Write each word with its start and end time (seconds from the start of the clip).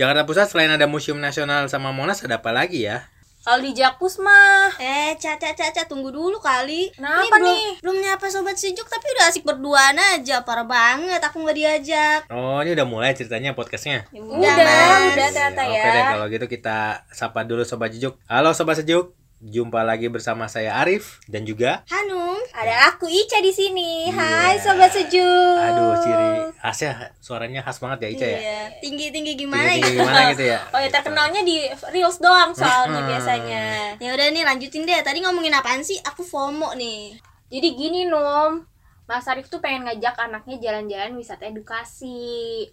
Jakarta 0.00 0.24
Pusat 0.24 0.46
selain 0.48 0.72
ada 0.72 0.88
Museum 0.88 1.20
Nasional 1.20 1.68
sama 1.68 1.92
Monas 1.92 2.24
ada 2.24 2.40
apa 2.40 2.56
lagi 2.56 2.88
ya? 2.88 3.04
Kalau 3.40 3.60
di 3.60 3.76
Jakpus 3.76 4.16
mah 4.16 4.72
Eh, 4.76 5.12
Caca, 5.16 5.52
Caca, 5.52 5.84
tunggu 5.84 6.08
dulu 6.08 6.40
kali. 6.40 6.88
Kenapa 6.88 7.36
belum, 7.36 7.44
nih? 7.44 7.68
Belum 7.84 7.96
nyapa 8.00 8.24
sobat 8.28 8.56
sejuk 8.56 8.84
tapi 8.84 9.04
udah 9.12 9.28
asik 9.28 9.44
berduaan 9.44 9.96
aja. 9.96 10.40
Parah 10.40 10.64
banget, 10.64 11.20
aku 11.20 11.44
nggak 11.44 11.52
diajak. 11.52 12.20
Oh, 12.28 12.60
ini 12.60 12.72
udah 12.72 12.84
mulai 12.84 13.12
ceritanya 13.12 13.52
podcastnya. 13.52 14.08
Ya 14.08 14.20
Udah, 14.24 14.56
Mas. 14.56 15.12
udah 15.12 15.28
ternyata 15.36 15.62
Iya, 15.64 15.72
ya. 15.72 15.80
Oke 15.80 15.88
deh, 15.90 16.04
kalau 16.08 16.26
gitu 16.28 16.46
kita 16.48 16.78
sapa 17.12 17.44
dulu 17.44 17.60
Sobat 17.64 17.92
Sejuk. 17.92 18.16
Halo 18.24 18.56
Sobat 18.56 18.80
Sejuk, 18.80 19.12
jumpa 19.40 19.80
lagi 19.80 20.06
bersama 20.06 20.44
saya 20.46 20.76
Arif 20.76 21.16
dan 21.24 21.42
juga 21.42 21.80
Hanum. 21.88 22.36
Ada 22.52 22.92
aku 22.92 23.08
Ica 23.08 23.40
di 23.40 23.48
sini. 23.48 24.12
Hai 24.12 24.54
Iya. 24.54 24.62
sobat 24.62 24.92
sejuk. 24.92 25.56
Aduh, 25.56 25.96
ciri 25.96 26.30
khasnya 26.54 26.92
suaranya 27.16 27.60
khas 27.60 27.80
banget 27.80 28.04
ya 28.04 28.08
Ica 28.10 28.26
ya. 28.26 28.38
Iya, 28.38 28.60
tinggi-tinggi 28.78 29.32
gimana 29.34 29.64
Tinggi-tinggi 29.66 29.96
ya? 29.96 30.04
gimana 30.04 30.20
gitu 30.30 30.44
ya? 30.44 30.58
Oh 30.68 30.78
ya 30.78 30.88
terkenalnya 30.88 31.40
di 31.40 31.56
reels 31.88 32.20
doang 32.20 32.52
soalnya 32.52 33.00
Hmm. 33.00 33.08
biasanya. 33.08 33.64
Ya 33.96 34.10
udah 34.12 34.26
nih 34.28 34.44
lanjutin 34.44 34.84
deh. 34.84 35.00
Tadi 35.00 35.18
ngomongin 35.20 35.56
apaan 35.56 35.80
sih? 35.80 35.96
Aku 36.04 36.20
FOMO 36.20 36.76
nih. 36.76 37.16
Jadi 37.48 37.68
gini 37.74 38.00
Num, 38.04 38.68
Mas 39.08 39.26
Arif 39.26 39.48
tuh 39.48 39.58
pengen 39.58 39.82
ngajak 39.82 40.20
anaknya 40.20 40.60
jalan-jalan 40.60 41.16
wisata 41.16 41.48
edukasi. 41.48 42.68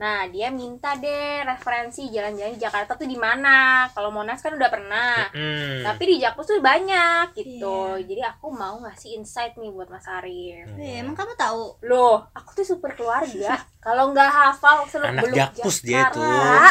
Nah 0.00 0.24
dia 0.32 0.48
minta 0.48 0.96
deh 0.96 1.44
referensi 1.44 2.08
jalan-jalan 2.08 2.56
di 2.56 2.60
Jakarta 2.60 2.96
tuh 2.96 3.04
di 3.04 3.20
mana. 3.20 3.84
Kalau 3.92 4.08
Monas 4.08 4.40
kan 4.40 4.56
udah 4.56 4.70
pernah. 4.72 5.28
Hmm. 5.28 5.84
Tapi 5.84 6.02
di 6.08 6.16
Jakpus 6.24 6.48
tuh 6.48 6.64
banyak 6.64 7.36
gitu. 7.36 8.00
Jadi 8.00 8.22
aku 8.24 8.48
mau 8.48 8.80
ngasih 8.80 9.20
insight 9.20 9.60
nih 9.60 9.68
buat 9.68 9.92
Mas 9.92 10.08
Arif. 10.08 10.72
Eh, 10.80 11.04
emang 11.04 11.12
kamu 11.12 11.36
tahu? 11.36 11.84
Loh, 11.84 12.24
aku 12.32 12.56
tuh 12.56 12.64
super 12.64 12.96
keluarga. 12.96 13.60
Kalau 13.84 14.12
nggak 14.12 14.28
hafal 14.28 14.84
seluk 14.88 15.08
Anak 15.08 15.24
beluk 15.24 15.36
Jakpus 15.36 15.76
dia 15.80 16.08
tuh. 16.12 16.20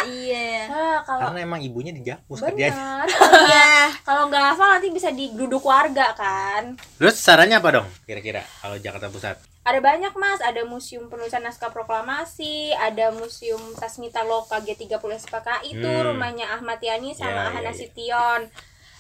Iya. 0.06 0.70
Nah, 0.70 0.98
kalau 1.02 1.34
Karena 1.34 1.42
emang 1.42 1.58
ibunya 1.58 1.90
di 1.90 2.06
Jakpus 2.06 2.38
kerjanya. 2.38 2.70
benar. 2.70 3.08
Iya. 3.50 3.90
kalau 4.06 4.30
nggak 4.30 4.54
hafal 4.54 4.78
nanti 4.78 4.94
bisa 4.94 5.10
digeruduk 5.10 5.66
warga 5.66 6.14
kan. 6.14 6.78
Terus 7.02 7.18
sarannya 7.18 7.58
apa 7.58 7.82
dong 7.82 7.88
kira-kira 8.06 8.46
kalau 8.62 8.78
Jakarta 8.78 9.10
Pusat? 9.10 9.42
Ada 9.70 9.80
banyak 9.86 10.14
mas, 10.18 10.42
ada 10.42 10.66
museum 10.66 11.14
penulisan 11.14 11.46
naskah 11.46 11.70
proklamasi, 11.70 12.74
ada 12.74 13.14
museum 13.14 13.62
Sasmita 13.78 14.26
Loka 14.26 14.58
G30 14.66 14.98
SPKI 14.98 15.78
itu 15.78 15.86
Hmm. 15.86 16.06
rumahnya 16.10 16.50
Ahmad 16.58 16.82
Yani 16.82 17.14
sama 17.14 17.46
Ya, 17.46 17.54
Ahana 17.54 17.70
ya. 17.70 17.70
Nasution. 17.70 18.40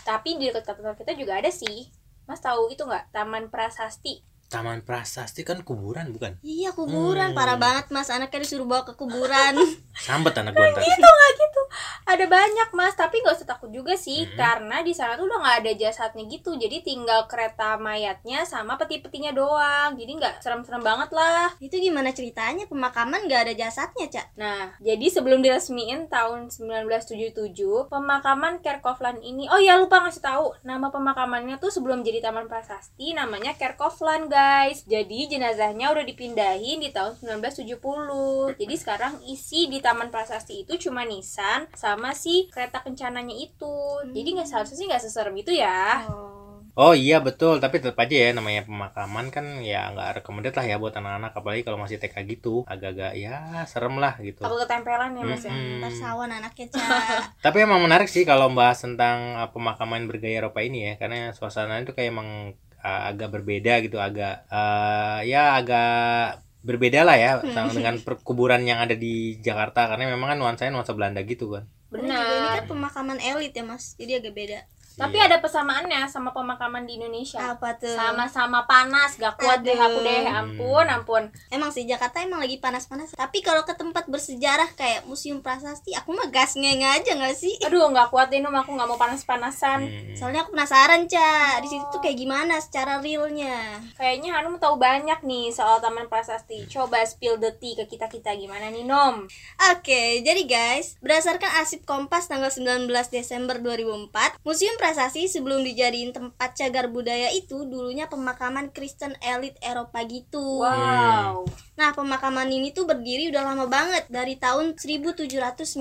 Tapi 0.05 0.29
di 0.37 0.53
dekat 0.53 0.77
kantor 0.77 0.93
kita 0.93 1.17
juga 1.17 1.41
ada 1.41 1.49
sih. 1.49 1.89
Mas 2.29 2.37
tahu 2.37 2.69
itu 2.69 2.85
nggak 2.85 3.09
Taman 3.09 3.49
Prasasti? 3.49 4.21
Taman 4.49 4.81
Prasasti 4.81 5.41
kan 5.41 5.61
kuburan 5.61 6.09
bukan? 6.09 6.41
Iya 6.41 6.73
kuburan 6.73 7.31
Hmm. 7.31 7.37
parah 7.37 7.55
banget 7.55 7.87
mas 7.89 8.09
anaknya 8.09 8.41
disuruh 8.41 8.65
bawa 8.65 8.81
ke 8.83 8.93
kuburan. 8.93 9.53
Sambet 9.95 10.33
anak 10.35 10.51
gua 10.51 10.67
ntar. 10.67 10.81
Itu 10.81 10.97
nggak 10.99 11.31
gitu. 11.35 11.61
Ada 12.03 12.25
banyak 12.25 12.69
mas, 12.71 12.95
tapi 12.95 13.21
nggak 13.21 13.35
usah 13.35 13.47
takut 13.47 13.69
juga 13.69 13.93
sih, 13.93 14.25
Mhm. 14.25 14.33
karena 14.33 14.81
di 14.81 14.89
sana 14.89 15.13
tuh 15.13 15.29
udah 15.29 15.37
nggak 15.37 15.57
ada 15.61 15.71
jasadnya 15.77 16.25
gitu. 16.25 16.57
Jadi 16.57 16.81
tinggal 16.81 17.29
kereta 17.29 17.77
mayatnya 17.77 18.41
sama 18.43 18.73
peti-petinya 18.75 19.29
doang. 19.31 19.93
Jadi 19.93 20.17
nggak 20.17 20.41
serem-serem 20.41 20.81
banget 20.81 21.09
lah. 21.11 21.53
Itu 21.59 21.77
gimana 21.77 22.09
ceritanya 22.09 22.65
pemakaman 22.65 23.23
nggak 23.23 23.41
ada 23.43 23.53
jasadnya 23.55 24.09
cak? 24.09 24.27
Nah, 24.35 24.73
jadi 24.79 25.05
sebelum 25.07 25.39
diresmiin 25.39 26.09
tahun 26.09 26.49
1977, 26.49 27.53
pemakaman 27.85 28.59
Kerkoflan 28.59 29.21
ini, 29.21 29.45
oh 29.47 29.59
ya 29.59 29.77
lupa 29.77 30.01
ngasih 30.01 30.23
tahu, 30.23 30.57
nama 30.63 30.89
pemakamannya 30.89 31.57
tuh 31.57 31.69
sebelum 31.69 32.01
jadi 32.01 32.23
Taman 32.23 32.49
Prasasti 32.49 33.13
namanya 33.13 33.53
Kerkoflan 33.53 34.25
guys. 34.25 34.38
Jadi 34.85 35.31
jenazahnya 35.31 35.91
udah 35.93 36.05
dipindahin 36.05 36.79
di 36.81 36.89
tahun 36.89 37.15
1970. 37.19 38.57
Jadi 38.57 38.75
sekarang 38.75 39.13
isi 39.27 39.67
di 39.67 39.79
Taman 39.79 40.09
Prasasti 40.09 40.65
itu 40.65 40.89
cuma 40.89 41.05
nisan 41.05 41.69
sama 41.75 42.11
si 42.17 42.49
kereta 42.49 42.81
kencananya 42.81 43.35
itu. 43.35 44.03
Jadi 44.09 44.29
nggak 44.35 44.47
seharusnya 44.47 44.77
sih 44.77 44.87
nggak 44.89 45.03
seserem 45.03 45.35
itu 45.37 45.51
ya. 45.55 46.05
Oh. 46.09 46.39
Oh 46.79 46.95
iya 46.95 47.19
betul, 47.19 47.59
tapi 47.59 47.83
tetap 47.83 47.99
aja 47.99 48.15
ya 48.15 48.31
namanya 48.31 48.63
pemakaman 48.63 49.27
kan 49.35 49.59
ya 49.59 49.91
nggak 49.91 50.23
recommended 50.23 50.55
lah 50.55 50.63
ya 50.63 50.79
buat 50.79 50.95
anak-anak 50.95 51.35
apalagi 51.35 51.67
kalau 51.67 51.75
masih 51.75 51.99
TK 51.99 52.23
gitu, 52.23 52.63
agak-agak 52.71 53.19
ya 53.19 53.67
serem 53.67 53.99
lah 53.99 54.15
gitu. 54.23 54.39
Takut 54.39 54.63
ketempelan 54.63 55.11
ya 55.11 55.23
mas 55.27 55.43
ya. 55.43 55.51
Mm-mm. 55.51 55.83
Ntar 55.83 55.91
sawan 55.91 56.31
anaknya. 56.31 56.71
Tapi 57.45 57.57
emang 57.67 57.83
menarik 57.83 58.07
sih 58.07 58.23
kalau 58.23 58.47
bahas 58.55 58.79
tentang 58.79 59.35
uh, 59.35 59.51
pemakaman 59.51 60.07
bergaya 60.07 60.39
Eropa 60.39 60.63
ini 60.63 60.87
ya, 60.87 60.93
karena 60.95 61.35
suasananya 61.35 61.83
itu 61.83 61.91
kayak 61.91 62.15
emang 62.15 62.55
uh, 62.83 63.01
agak 63.11 63.29
berbeda 63.31 63.83
gitu, 63.83 63.97
agak 63.99 64.47
uh, 64.49 65.19
ya 65.23 65.59
agak 65.59 66.43
berbeda 66.59 67.07
lah 67.07 67.15
ya 67.15 67.31
sama 67.55 67.71
dengan 67.71 67.95
perkuburan 68.05 68.63
yang 68.67 68.83
ada 68.83 68.95
di 68.95 69.39
Jakarta 69.39 69.87
karena 69.87 70.11
memang 70.11 70.35
kan 70.35 70.39
nuansanya 70.39 70.71
nuansa 70.75 70.95
Belanda 70.95 71.23
gitu 71.23 71.55
kan. 71.55 71.63
Benar. 71.89 72.05
Juga 72.05 72.33
ini 72.35 72.39
Benar. 72.45 72.57
kan 72.61 72.65
pemakaman 72.69 73.19
elit 73.23 73.53
ya 73.55 73.63
mas, 73.65 73.95
jadi 73.97 74.21
agak 74.21 74.33
beda. 74.35 74.59
Tapi 74.99 75.15
Iya. 75.15 75.25
ada 75.25 75.37
persamaannya 75.39 76.05
sama 76.05 76.29
pemakaman 76.29 76.83
di 76.83 76.95
Indonesia. 76.95 77.39
Apa 77.49 77.73
tuh? 77.73 77.87
sama-sama 77.89 78.63
panas 78.63 79.15
gak 79.15 79.35
kuat 79.35 79.61
deh 79.61 79.73
aku 79.73 79.99
deh 79.99 80.23
ampun 80.25 80.85
ampun 80.85 81.23
Emang 81.49 81.69
sih 81.69 81.83
Jakarta 81.83 82.19
emang 82.19 82.37
lagi 82.37 82.57
panas-panas. 82.57 83.11
Tapi 83.13 83.39
kalau 83.39 83.63
ke 83.63 83.71
tempat 83.71 84.05
bersejarah 84.05 84.67
kayak 84.73 85.05
Museum 85.05 85.39
Prasasti, 85.39 85.91
aku 85.91 86.11
mah 86.11 86.27
gas 86.27 86.53
ngeng 86.53 86.81
aja 86.81 87.11
nggak 87.13 87.33
sih? 87.33 87.55
aduh 87.61 87.87
nggak 87.87 88.09
kuat 88.09 88.27
deh 88.27 88.39
Num 88.39 88.51
aku 88.51 88.71
nggak 88.71 88.85
mau 88.85 88.97
panas-panasan 88.97 89.79
Hmm. 89.79 90.11
Soalnya 90.11 90.43
aku 90.43 90.51
penasaran 90.51 91.05
cak, 91.05 91.61
di 91.61 91.69
situ 91.69 91.85
tuh 91.87 91.99
kayak 91.99 92.17
gimana 92.17 92.59
secara 92.59 92.99
realnya. 92.99 93.79
kayaknya 93.95 94.33
Hanum 94.33 94.57
tahu 94.57 94.75
banyak 94.75 95.21
nih 95.21 95.47
soal 95.49 95.79
Taman 95.79 96.05
Prasasti 96.05 96.67
coba 96.67 96.99
spill 97.01 97.37
the 97.37 97.53
tea 97.53 97.73
ke 97.73 97.87
kita 97.87 98.05
kita 98.05 98.33
gimana 98.33 98.67
nih 98.67 98.83
Nom 98.83 99.23
Oke, 99.69 100.19
jadi 100.19 100.43
guys, 100.43 100.99
berdasarkan 100.99 101.49
arsip 101.55 101.83
Kompas 101.83 102.25
tanggal 102.25 102.49
19 102.49 102.89
Desember 103.09 103.55
2004, 103.57 104.35
Museum 104.41 104.75
Prasasti 104.75 104.88
sebelum 105.29 105.63
dijadiin 105.65 106.11
tempat 106.11 106.55
cagar 106.57 106.87
budaya 106.89 107.29
itu 107.33 107.65
dulunya 107.69 108.07
pemakaman 108.09 108.69
Kristen 108.73 109.15
elit 109.21 109.57
Eropa 109.61 110.01
gitu. 110.05 110.61
wow 110.63 111.45
Hmm. 111.45 111.67
Nah, 111.79 111.95
pemakaman 111.95 112.51
ini 112.51 112.75
tuh 112.75 112.83
berdiri 112.83 113.31
udah 113.31 113.39
lama 113.39 113.63
banget 113.63 114.03
dari 114.11 114.35
tahun 114.35 114.75
1795. 114.75 115.79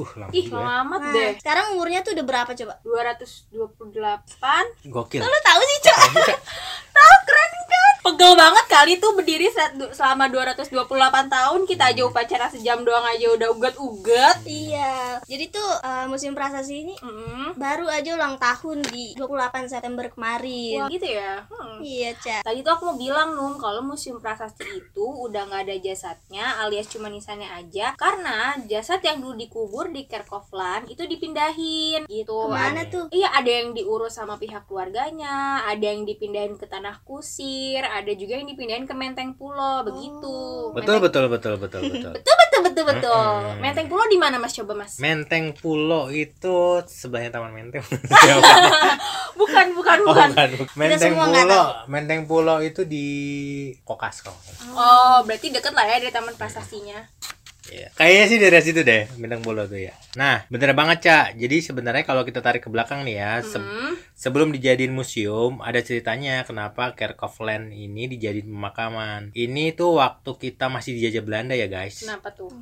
Uh, 0.00 0.10
lama 0.16 0.32
ih 0.32 0.48
ya. 0.48 0.56
lama 0.56 0.72
amat 0.80 1.00
Nah, 1.04 1.12
deh 1.12 1.30
sekarang 1.44 1.76
umurnya 1.76 2.00
tuh 2.00 2.16
udah 2.16 2.24
berapa 2.24 2.56
coba? 2.56 2.80
228 2.80 3.52
Gokil. 4.88 5.20
Lo 5.20 5.38
tahu 5.44 5.60
sih, 5.60 5.78
Cak? 5.84 6.00
pegel 8.04 8.36
banget 8.36 8.66
kali 8.68 8.92
tuh 8.96 9.16
berdiri 9.16 9.48
selama 9.90 10.28
228 10.28 10.76
tahun 11.26 11.60
kita 11.64 11.84
aja 11.88 12.02
upacara 12.04 12.46
sejam 12.46 12.84
doang 12.84 13.00
aja 13.02 13.32
udah 13.32 13.48
ugat-ugat 13.50 14.44
Iya. 14.44 15.24
Jadi 15.24 15.48
tuh 15.48 15.64
eh, 15.80 16.04
Museum 16.04 16.36
Prasasti 16.36 16.84
ini 16.84 16.94
Hmm. 16.96 17.56
baru 17.56 17.88
aja 17.88 18.12
ulang 18.12 18.36
tahun 18.36 18.84
di 18.84 19.16
28 19.16 19.32
September 19.66 20.04
kemarin. 20.06 20.78
Wah, 20.78 20.88
gitu 20.88 21.08
ya 21.08 21.48
Hmm. 21.48 21.80
Iya, 21.80 22.12
Cak. 22.14 22.42
Tadi 22.42 22.60
tuh 22.60 22.72
aku 22.72 22.82
mau 22.86 22.96
bilang 22.98 23.32
Num 23.32 23.56
kalau 23.56 23.80
Museum 23.80 24.20
Prasasti 24.20 24.68
itu 24.68 25.00
udah 25.24 25.48
nggak 25.48 25.64
ada 25.64 25.76
jasadnya 25.78 26.60
alias 26.60 26.86
cuma 26.86 27.08
nisannya 27.08 27.48
aja 27.48 27.96
karena 27.96 28.52
jasad 28.66 29.00
yang 29.00 29.18
dulu 29.18 29.32
dikubur 29.34 29.88
di 29.88 30.04
Kerkoflan 30.04 30.84
itu 30.86 31.00
dipindahin 31.04 32.04
gitu. 32.04 32.36
Ke 32.36 32.52
mana 32.52 32.84
Ada- 32.84 32.90
tuh? 32.90 33.04
Iya 33.08 33.32
ada 33.32 33.48
yang 33.50 33.72
diurus 33.72 34.12
sama 34.12 34.36
pihak 34.36 34.66
keluarganya, 34.66 35.64
ada 35.64 35.86
yang 35.86 36.04
dipindahin 36.04 36.54
ke 36.54 36.66
tanah 36.66 37.00
kusir, 37.02 37.80
ada 37.94 38.12
juga 38.12 38.34
yang 38.34 38.46
dipindahin 38.46 38.84
ke 38.84 38.92
Menteng 38.92 39.32
Pulo 39.34 39.86
begitu. 39.86 40.34
Betul, 40.74 40.98
Menteng, 40.98 40.98
betul, 40.98 41.24
betul, 41.30 41.54
betul, 41.56 41.82
betul. 41.86 42.12
betul 42.12 42.34
betul 42.34 42.60
betul 42.64 42.84
betul. 42.84 43.14
Mm-mm. 43.14 43.60
Menteng 43.62 43.86
Pulo 43.86 44.02
di 44.06 44.18
mana 44.18 44.36
Mas 44.36 44.50
coba 44.50 44.72
Mas? 44.74 44.98
Menteng 44.98 45.54
Pulo 45.54 46.10
itu 46.10 46.56
sebelahnya 46.84 47.30
Taman 47.30 47.54
Menteng. 47.54 47.84
Bukan 49.40 49.66
bukan 49.74 49.98
Oh, 50.04 50.14
bukan. 50.14 50.28
bukan. 50.30 50.48
Menteng 50.74 51.14
Pulo. 51.14 51.62
Menteng 51.86 52.20
Pulo 52.24 52.56
itu 52.60 52.82
di 52.84 53.06
Kokas 53.82 54.22
salah. 54.22 54.38
Oh 54.74 55.18
berarti 55.22 55.50
deket 55.50 55.70
lah 55.70 55.86
ya 55.86 55.98
dari 55.98 56.10
Taman 56.10 56.34
Prasastinya. 56.34 56.98
Iya. 57.64 57.88
Kayaknya 57.96 58.24
sih 58.28 58.38
dari 58.38 58.60
situ 58.60 58.80
deh, 58.80 59.08
Menteng 59.16 59.40
Pulo 59.40 59.64
tuh 59.64 59.80
ya. 59.80 59.96
Nah, 60.14 60.44
bener 60.52 60.76
banget, 60.76 60.98
Cak. 61.00 61.40
Jadi 61.40 61.56
sebenarnya 61.60 62.04
kalau 62.04 62.20
kita 62.20 62.44
tarik 62.44 62.60
ke 62.60 62.68
belakang 62.68 63.08
nih 63.08 63.16
ya, 63.16 63.32
se- 63.40 63.56
Hmm. 63.56 63.96
sebelum 64.12 64.52
dijadiin 64.52 64.92
museum, 64.92 65.64
ada 65.64 65.80
ceritanya 65.80 66.44
kenapa 66.44 66.92
Kerkhoffland 66.92 67.72
ini 67.72 68.04
dijadiin 68.06 68.46
pemakaman. 68.46 69.32
Ini 69.32 69.72
tuh 69.72 69.96
waktu 69.96 70.30
kita 70.36 70.68
masih 70.68 70.92
dijajah 70.92 71.24
Belanda 71.24 71.54
ya, 71.56 71.64
guys. 71.64 72.04
Kenapa 72.04 72.36
tuh? 72.36 72.52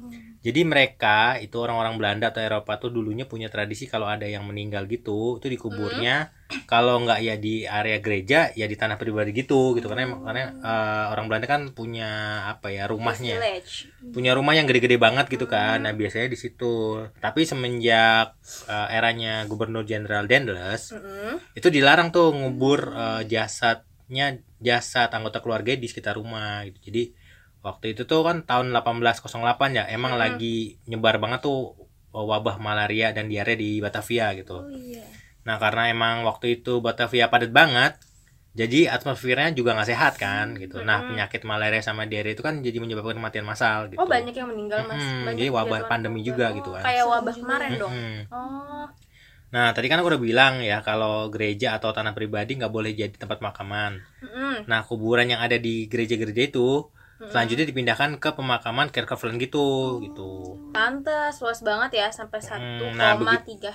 Jadi 0.43 0.61
mereka 0.63 1.39
itu 1.39 1.55
orang-orang 1.55 1.99
Belanda 1.99 2.31
atau 2.31 2.43
Eropa 2.43 2.79
tuh 2.79 2.91
dulunya 2.91 3.27
punya 3.27 3.47
tradisi 3.47 3.87
kalau 3.87 4.07
ada 4.07 4.27
yang 4.27 4.47
meninggal 4.47 4.87
gitu, 4.87 5.39
itu 5.39 5.47
dikuburnya 5.51 6.31
kalau 6.69 7.03
nggak 7.05 7.21
ya 7.23 7.35
di 7.37 7.65
area 7.65 7.99
gereja 8.01 8.51
ya 8.53 8.67
di 8.69 8.77
tanah 8.79 8.97
pribadi 8.97 9.33
gitu 9.37 9.77
gitu. 9.77 9.87
Karena 9.91 10.19
karena 10.23 10.43
eh, 10.53 11.05
orang 11.13 11.27
Belanda 11.29 11.47
kan 11.49 11.63
punya 11.73 12.43
apa 12.49 12.73
ya 12.73 12.87
rumahnya. 12.87 13.37
Punya 14.13 14.33
rumah 14.37 14.53
yang 14.57 14.67
gede-gede 14.69 14.97
banget 14.97 15.29
gitu 15.33 15.47
kan. 15.51 15.83
Nah 15.85 15.93
biasanya 15.93 16.29
di 16.29 16.39
situ. 16.39 17.03
Tapi 17.21 17.45
semenjak 17.45 18.37
eh, 18.69 18.89
eranya 18.97 19.45
Gubernur 19.49 19.85
Jenderal 19.87 20.27
Dendles 20.27 20.93
Mm-mm. 20.93 21.41
itu 21.57 21.69
dilarang 21.69 22.15
tuh 22.15 22.33
ngubur 22.33 22.93
eh, 22.93 23.23
jasadnya 23.29 24.39
jasad 24.63 25.11
anggota 25.11 25.43
keluarga 25.43 25.75
di 25.75 25.87
sekitar 25.89 26.17
rumah 26.17 26.63
gitu. 26.69 26.93
Jadi 26.93 27.03
waktu 27.63 27.95
itu 27.95 28.03
tuh 28.11 28.27
kan 28.27 28.43
tahun 28.43 28.75
1808 28.75 29.23
ya 29.79 29.85
emang 29.91 30.19
Mm-mm. 30.19 30.23
lagi 30.23 30.83
nyebar 30.91 31.23
banget 31.23 31.47
tuh 31.47 31.79
wabah 32.13 32.61
malaria 32.61 33.09
dan 33.17 33.27
diare 33.27 33.57
di 33.57 33.81
Batavia 33.81 34.37
gitu. 34.37 34.61
Oh 34.61 34.69
iya. 34.69 35.01
Nah 35.43 35.57
karena 35.63 35.91
emang 35.91 36.23
waktu 36.29 36.63
itu 36.63 36.79
Batavia 36.79 37.27
padat 37.33 37.51
banget 37.51 37.93
jadi 38.53 38.93
atmosfernya 38.93 39.57
juga 39.57 39.73
nggak 39.75 39.89
sehat 39.89 40.15
kan 40.21 40.55
gitu 40.61 40.85
nah 40.85 41.03
penyakit 41.09 41.43
malaria 41.49 41.83
sama 41.83 42.05
diare 42.05 42.37
itu 42.37 42.43
kan 42.45 42.61
jadi 42.61 42.79
menyebabkan 42.79 43.17
kematian 43.19 43.47
massal 43.49 43.89
gitu 43.91 44.01
Oh 44.01 44.09
banyak 44.09 44.35
yang 44.37 44.49
meninggal 44.53 44.81
mas. 44.87 45.01
Mm-mm, 45.03 45.25
Banyak 45.27 45.39
jadi 45.41 45.51
wabah 45.57 45.81
pandemi 45.91 46.21
korban. 46.21 46.29
juga 46.29 46.47
Oh, 46.47 46.57
gitu 46.59 46.71
kan. 46.77 46.83
Kayak 46.85 47.07
wabah 47.13 47.35
juga. 47.35 47.43
kemarin 47.43 47.71
dong. 47.81 47.93
Mm-mm. 47.93 48.17
Oh. 48.33 48.87
Nah, 49.53 49.69
tadi 49.77 49.87
kan 49.93 50.01
aku 50.01 50.09
udah 50.17 50.23
bilang 50.23 50.55
ya 50.65 50.81
kalau 50.81 51.29
gereja 51.29 51.77
atau 51.77 51.93
tanah 51.93 52.17
pribadi 52.17 52.57
nggak 52.57 52.73
boleh 52.73 52.91
jadi 52.97 53.13
tempat 53.13 53.37
pemakaman. 53.41 54.01
Mm-mm. 54.25 54.65
Nah, 54.65 54.81
kuburan 54.89 55.29
yang 55.29 55.41
ada 55.45 55.57
di 55.61 55.89
gereja-gereja 55.93 56.43
itu. 56.53 56.89
Selanjutnya 57.31 57.67
dipindahkan 57.69 58.19
ke 58.19 58.31
pemakaman 58.35 58.91
Kerkhoffland 58.91 59.39
gitu, 59.39 60.01
gitu. 60.03 60.59
Pantes 60.75 61.39
luas 61.39 61.61
banget 61.63 62.03
ya 62.03 62.09
sampai 62.11 62.41
1,3 62.41 62.59
Hmm, 62.59 62.97
nah, 62.99 63.15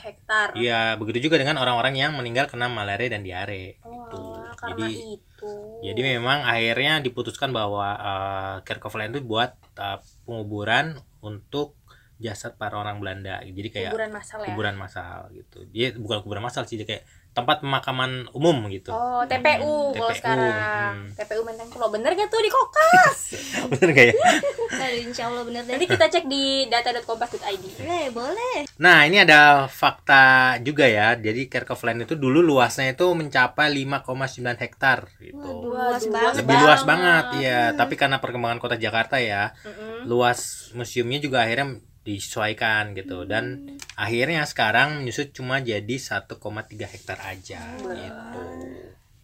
hektar. 0.01 0.57
Iya, 0.57 0.97
begitu 0.99 1.29
juga 1.29 1.39
dengan 1.39 1.61
orang-orang 1.61 1.95
yang 1.95 2.11
meninggal 2.17 2.49
kena 2.51 2.67
malaria 2.67 3.13
dan 3.13 3.23
diare. 3.23 3.79
Oh, 3.85 4.09
gitu. 4.09 4.23
Jadi 4.57 4.89
itu. 5.21 5.51
jadi 5.85 6.17
memang 6.17 6.43
akhirnya 6.43 6.99
diputuskan 6.99 7.53
bahwa 7.53 7.93
uh, 7.95 8.55
Kerkhoffland 8.65 9.13
itu 9.15 9.21
buat 9.23 9.53
uh, 9.77 10.01
penguburan 10.25 10.97
untuk 11.21 11.77
jasad 12.17 12.57
para 12.57 12.75
orang 12.77 12.97
Belanda. 12.97 13.41
Jadi 13.45 13.69
kayak 13.69 13.91
kuburan 13.93 14.11
masal 14.11 14.39
ya. 14.41 14.47
kuburan 14.49 14.75
massal 14.75 15.19
gitu. 15.33 15.57
Dia 15.69 15.93
bukan 15.93 16.25
kuburan 16.25 16.43
massal 16.43 16.65
sih, 16.65 16.81
dia 16.81 16.87
kayak 16.89 17.05
tempat 17.37 17.61
pemakaman 17.61 18.25
umum 18.33 18.65
gitu. 18.73 18.89
Oh, 18.89 19.21
TPU 19.29 19.93
kalau 19.93 20.09
TPU, 20.09 20.17
sekarang. 20.17 20.93
hmm. 21.05 21.13
TPU 21.13 21.41
Menteng 21.45 21.69
Pulau. 21.69 21.93
Bener 21.93 22.17
gak 22.17 22.33
tuh 22.33 22.41
di 22.41 22.49
Kokas? 22.49 23.17
Bener 23.77 23.89
gak 23.93 24.05
ya? 24.09 24.15
Aduh, 24.81 24.99
insya 25.05 25.29
Allah 25.29 25.43
bener 25.45 25.61
deh. 25.63 25.73
Nanti 25.77 25.85
kita 25.85 26.05
cek 26.09 26.25
di 26.25 26.65
data.kompas.id. 26.65 27.63
Boleh, 27.77 28.05
boleh. 28.09 28.55
Nah, 28.81 29.05
ini 29.05 29.21
ada 29.21 29.69
fakta 29.69 30.57
juga 30.61 30.89
ya. 30.89 31.13
Jadi 31.13 31.45
Kerkhoffland 31.45 32.09
itu 32.09 32.17
dulu 32.17 32.41
luasnya 32.41 32.91
itu 32.91 33.05
mencapai 33.13 33.69
5,9 33.69 34.57
hektar 34.57 34.99
gitu. 35.21 35.37
Waduh, 35.37 35.71
luas 35.71 36.03
banget. 36.09 36.33
Lebih 36.41 36.57
luas 36.57 36.81
banget. 36.81 36.89
banget 36.89 37.25
ya. 37.45 37.59
Tapi 37.77 37.93
karena 37.93 38.17
perkembangan 38.17 38.57
kota 38.57 38.75
Jakarta 38.75 39.21
ya, 39.21 39.53
Mm-mm. 39.61 40.09
luas 40.09 40.71
museumnya 40.73 41.19
juga 41.19 41.43
akhirnya 41.43 41.77
disesuaikan 42.07 42.95
gitu 42.95 43.27
dan 43.27 43.75
akhirnya 43.99 44.47
sekarang 44.47 45.03
menyusut 45.03 45.35
cuma 45.35 45.59
jadi 45.59 45.99
1,3 45.99 46.39
hektar 46.87 47.19
aja 47.19 47.59
gitu. 47.83 48.41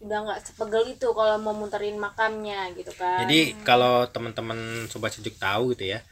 Udah 0.04 0.18
nggak 0.28 0.40
sepegel 0.44 0.92
itu 0.92 1.08
kalau 1.16 1.40
mau 1.40 1.56
muterin 1.56 1.96
makamnya 1.96 2.68
gitu 2.76 2.92
kan. 2.92 3.24
Jadi 3.24 3.56
kalau 3.64 4.04
teman-teman 4.12 4.84
sobat 4.92 5.16
sejuk 5.16 5.40
tahu 5.40 5.72
gitu 5.72 5.96
ya, 5.96 6.04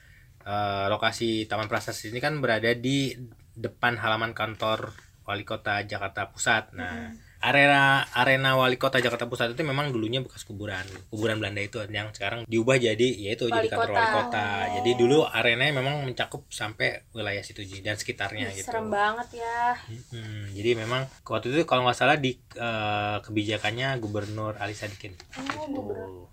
eh, 0.49 0.87
lokasi 0.89 1.45
Taman 1.45 1.69
Prasasti 1.69 2.09
ini 2.09 2.25
kan 2.25 2.41
berada 2.41 2.73
di 2.73 3.13
depan 3.53 4.01
halaman 4.01 4.33
kantor 4.33 4.97
Wali 5.29 5.45
Kota 5.45 5.85
Jakarta 5.85 6.33
Pusat. 6.33 6.73
Nah, 6.73 7.13
arena 7.43 8.07
arena 8.15 8.55
Wali 8.55 8.79
Kota 8.79 9.03
Jakarta 9.03 9.27
Pusat 9.27 9.59
itu 9.59 9.67
memang 9.67 9.91
dulunya 9.91 10.23
bekas 10.23 10.47
kuburan, 10.47 10.87
kuburan 11.11 11.43
Belanda 11.43 11.59
itu 11.59 11.83
yang 11.91 12.15
sekarang 12.15 12.47
diubah 12.47 12.79
jadi 12.79 13.09
yaitu 13.19 13.51
Wali 13.51 13.67
jadi 13.67 13.69
kantor 13.75 13.91
kota. 13.91 13.99
Wali 13.99 14.09
Kota. 14.15 14.47
Jadi 14.79 14.91
dulu 14.95 15.19
arenanya 15.27 15.75
memang 15.83 16.07
mencakup 16.07 16.47
sampai 16.49 17.03
wilayah 17.11 17.43
situ 17.43 17.67
dan 17.83 17.99
sekitarnya 17.99 18.55
Ih, 18.55 18.63
gitu. 18.63 18.71
serem 18.71 18.89
banget 18.89 19.43
ya. 19.43 19.75
Hmm, 20.15 20.55
jadi 20.55 20.79
memang 20.79 21.11
waktu 21.27 21.51
itu 21.51 21.67
kalau 21.67 21.83
nggak 21.83 21.99
salah 21.99 22.15
di 22.15 22.39
eh, 22.55 23.17
kebijakannya 23.21 23.99
Gubernur 23.99 24.55
Ali 24.63 24.79
Sadikin. 24.79 25.13
Oh, 25.35 25.43
Gitu. 25.43 25.75
gubernur. 25.75 26.31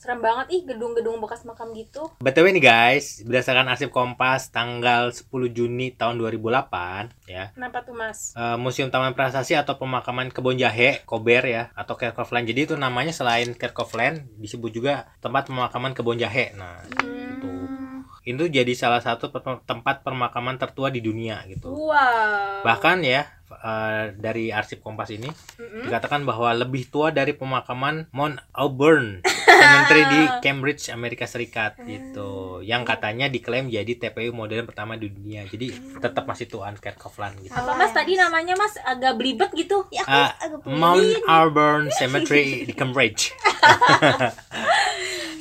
Serem 0.00 0.16
banget 0.18 0.48
ih 0.48 0.62
gedung-gedung 0.64 1.20
bekas 1.20 1.44
makam 1.44 1.76
gitu. 1.76 2.08
BTW 2.18 2.56
nih 2.56 2.64
guys, 2.64 3.20
berdasarkan 3.20 3.68
arsip 3.68 3.92
Kompas 3.92 4.48
tanggal 4.48 5.12
10 5.12 5.28
Juni 5.52 5.92
tahun 5.92 6.16
2008 6.16 7.28
ya. 7.28 7.52
Kenapa 7.52 7.84
tuh 7.84 7.92
mas? 7.92 8.32
eh, 8.32 8.56
Museum 8.56 8.88
Taman 8.88 9.12
Prasasti 9.12 9.52
atau 9.52 9.76
Pemakaman 9.76 10.32
Kebon 10.32 10.56
Jahe, 10.56 11.04
Kober 11.04 11.44
ya, 11.44 11.68
atau 11.76 11.94
Kerkhoffland. 11.94 12.48
Jadi 12.48 12.60
itu 12.64 12.74
namanya 12.74 13.12
selain 13.12 13.52
Kerkhoffland 13.52 14.24
disebut 14.40 14.72
juga 14.72 15.12
tempat 15.20 15.46
pemakaman 15.46 15.92
Kebon 15.92 16.16
Jahe. 16.16 16.56
Nah, 16.56 16.80
Hmm. 16.96 18.00
itu 18.20 18.44
jadi 18.46 18.72
salah 18.72 19.00
satu 19.00 19.28
tempat 19.60 20.00
pemakaman 20.00 20.56
tertua 20.56 20.88
di 20.88 21.00
dunia 21.00 21.44
gitu. 21.44 21.72
Wow. 21.72 22.64
Bahkan 22.64 23.00
ya 23.00 23.28
eh, 23.60 24.14
dari 24.14 24.48
arsip 24.48 24.80
Kompas 24.80 25.08
ini 25.08 25.28
Mm-mm. 25.28 25.84
dikatakan 25.84 26.22
bahwa 26.22 26.50
lebih 26.52 26.86
tua 26.86 27.08
dari 27.08 27.32
pemakaman 27.32 28.08
Mount 28.10 28.40
Auburn 28.52 29.20
Cemetery 29.46 30.02
di 30.06 30.20
Cambridge 30.44 30.88
Amerika 30.88 31.24
Serikat 31.24 31.76
gitu. 31.82 32.30
Yang 32.60 32.82
katanya 32.86 33.26
diklaim 33.26 33.66
jadi 33.66 33.92
TPU 33.92 34.32
modern 34.32 34.64
pertama 34.64 34.94
di 34.94 35.08
dunia. 35.08 35.44
Jadi 35.44 35.68
tetap 35.96 36.24
masih 36.24 36.46
tuan 36.46 36.74
Kerkhoffland 36.74 37.36
gitu. 37.40 37.52
Apa 37.52 37.72
mas 37.74 37.92
tadi 37.92 38.16
namanya 38.16 38.56
mas 38.56 38.74
agak 38.80 39.14
belibet 39.14 39.50
gitu? 39.52 39.84
Ya 39.90 40.02
aku 40.02 40.10
Ah, 40.10 40.30
agak 40.38 40.58
Mount 40.64 41.04
Auburn 41.26 41.84
Cemetery 41.92 42.64
di 42.64 42.72
Cambridge 42.72 43.36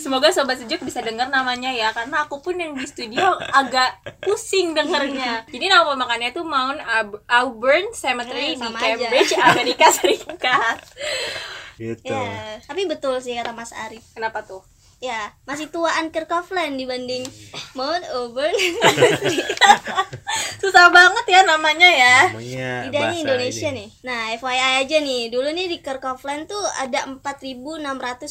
Semoga 0.10 0.34
sobat 0.34 0.58
sejuk 0.58 0.82
bisa 0.82 1.00
dengar 1.00 1.30
namanya 1.30 1.70
ya 1.70 1.94
karena 1.94 2.26
aku 2.26 2.42
pun 2.42 2.58
yang 2.58 2.74
di 2.74 2.82
studio 2.84 3.22
agak 3.54 3.94
pusing 4.20 4.74
dengernya. 4.74 5.46
Jadi 5.46 5.66
nama 5.66 5.86
pemakamannya 5.86 6.34
itu 6.34 6.42
Mount 6.42 6.82
Aub- 6.82 7.22
Auburn 7.30 7.94
Cemetery 7.94 8.50
Eh, 8.50 8.58
di 8.58 8.70
Cambridge, 8.74 9.38
Amerika 9.38 9.94
Serikat. 9.94 10.82
gitu 11.78 12.10
Ya, 12.10 12.58
tapi 12.60 12.84
betul 12.84 13.22
sih 13.22 13.38
kata 13.38 13.54
Mas 13.54 13.70
Arif. 13.72 14.02
Kenapa 14.12 14.42
tuh? 14.42 14.66
Ya, 15.00 15.32
masih 15.48 15.72
tuaan 15.72 16.12
Kerkhoffland 16.12 16.76
dibanding 16.76 17.24
Mount 17.72 18.04
Auburn. 18.12 18.52
Susah 20.60 20.92
banget 20.92 21.26
ya 21.26 21.42
namanya 21.42 21.88
ya. 21.88 22.18
namanya 22.30 22.92
bahasa 22.92 23.16
Indonesia 23.18 23.70
ini. 23.72 23.78
nih. 23.80 23.90
Nah, 24.04 24.22
FYI 24.36 24.60
aja 24.84 24.98
nih. 25.00 25.22
Dulu 25.32 25.48
nih 25.50 25.68
di 25.68 25.78
Kerkhoffland 25.80 26.46
tuh 26.46 26.60
ada 26.76 27.08
4.600 27.08 27.80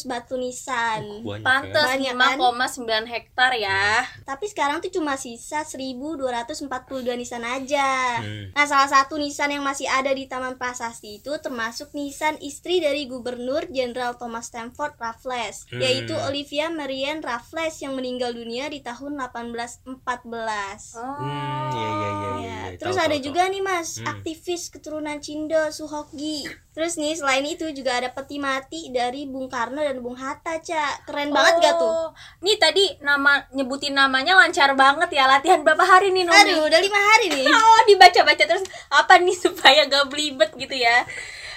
batu 0.04 0.36
nisan. 0.36 1.24
Banyak 1.24 1.72
kan? 1.72 1.96
5,9 1.96 2.84
hektar 3.08 3.56
ya. 3.56 4.04
Tapi 4.22 4.44
sekarang 4.46 4.84
tuh 4.84 4.92
cuma 4.92 5.16
sisa 5.16 5.64
1.242 5.64 6.68
nisan 7.16 7.42
aja. 7.42 8.20
Hmm. 8.20 8.52
Nah, 8.52 8.66
salah 8.66 8.88
satu 8.88 9.16
nisan 9.16 9.48
yang 9.50 9.64
masih 9.64 9.88
ada 9.88 10.12
di 10.12 10.28
Taman 10.28 10.60
Prasasti 10.60 11.18
itu 11.18 11.32
termasuk 11.40 11.96
nisan 11.96 12.36
istri 12.38 12.78
dari 12.78 13.08
Gubernur 13.08 13.64
Jenderal 13.66 14.20
Thomas 14.20 14.52
Stamford 14.52 15.00
Raffles, 15.00 15.64
Hmm. 15.68 15.80
yaitu 15.80 16.12
Olivia 16.18 16.57
Marianne 16.66 17.22
Raffles 17.22 17.78
yang 17.78 17.94
meninggal 17.94 18.34
dunia 18.34 18.66
di 18.66 18.82
tahun 18.82 19.14
1814. 19.14 20.98
Oh. 20.98 21.14
Hmm, 21.16 21.70
iya, 21.70 21.86
iya, 21.88 22.10
iya, 22.10 22.10
iya, 22.10 22.30
Ya, 22.38 22.58
iya. 22.66 22.74
terus 22.74 22.94
Tahu, 22.94 23.06
ada 23.06 23.14
tahu, 23.14 23.24
juga 23.24 23.42
nih 23.46 23.62
mas 23.62 23.88
Hmm. 23.96 24.10
aktivis 24.10 24.62
keturunan 24.68 25.18
Cindo 25.18 25.70
Suhoki. 25.70 26.42
Terus 26.72 26.94
nih 26.94 27.14
selain 27.14 27.42
itu 27.42 27.70
juga 27.70 27.94
ada 27.94 28.10
peti 28.10 28.38
mati 28.38 28.90
dari 28.90 29.24
Bung 29.24 29.46
Karno 29.46 29.78
dan 29.78 29.98
Bung 29.98 30.14
Hatta 30.14 30.58
cak 30.58 31.04
keren 31.04 31.30
banget 31.30 31.54
gak 31.60 31.74
tuh? 31.76 31.86
Oh. 31.88 32.08
Nih 32.40 32.56
tadi 32.56 32.98
nama 32.98 33.30
nyebutin 33.52 33.92
namanya 33.92 34.34
lancar 34.34 34.74
banget 34.74 35.10
ya. 35.12 35.26
Latihan 35.28 35.62
berapa 35.62 35.82
hari 35.82 36.10
nih 36.10 36.24
Numi? 36.24 36.34
Aduh 36.36 36.66
udah 36.66 36.80
lima 36.80 36.98
hari 36.98 37.26
nih. 37.32 37.46
Oh 37.58 37.80
dibaca-baca 37.84 38.42
terus 38.42 38.62
apa 38.88 39.14
nih 39.18 39.34
supaya 39.34 39.86
gak 39.86 40.06
belibet 40.08 40.50
gitu 40.54 40.74
ya 40.74 41.06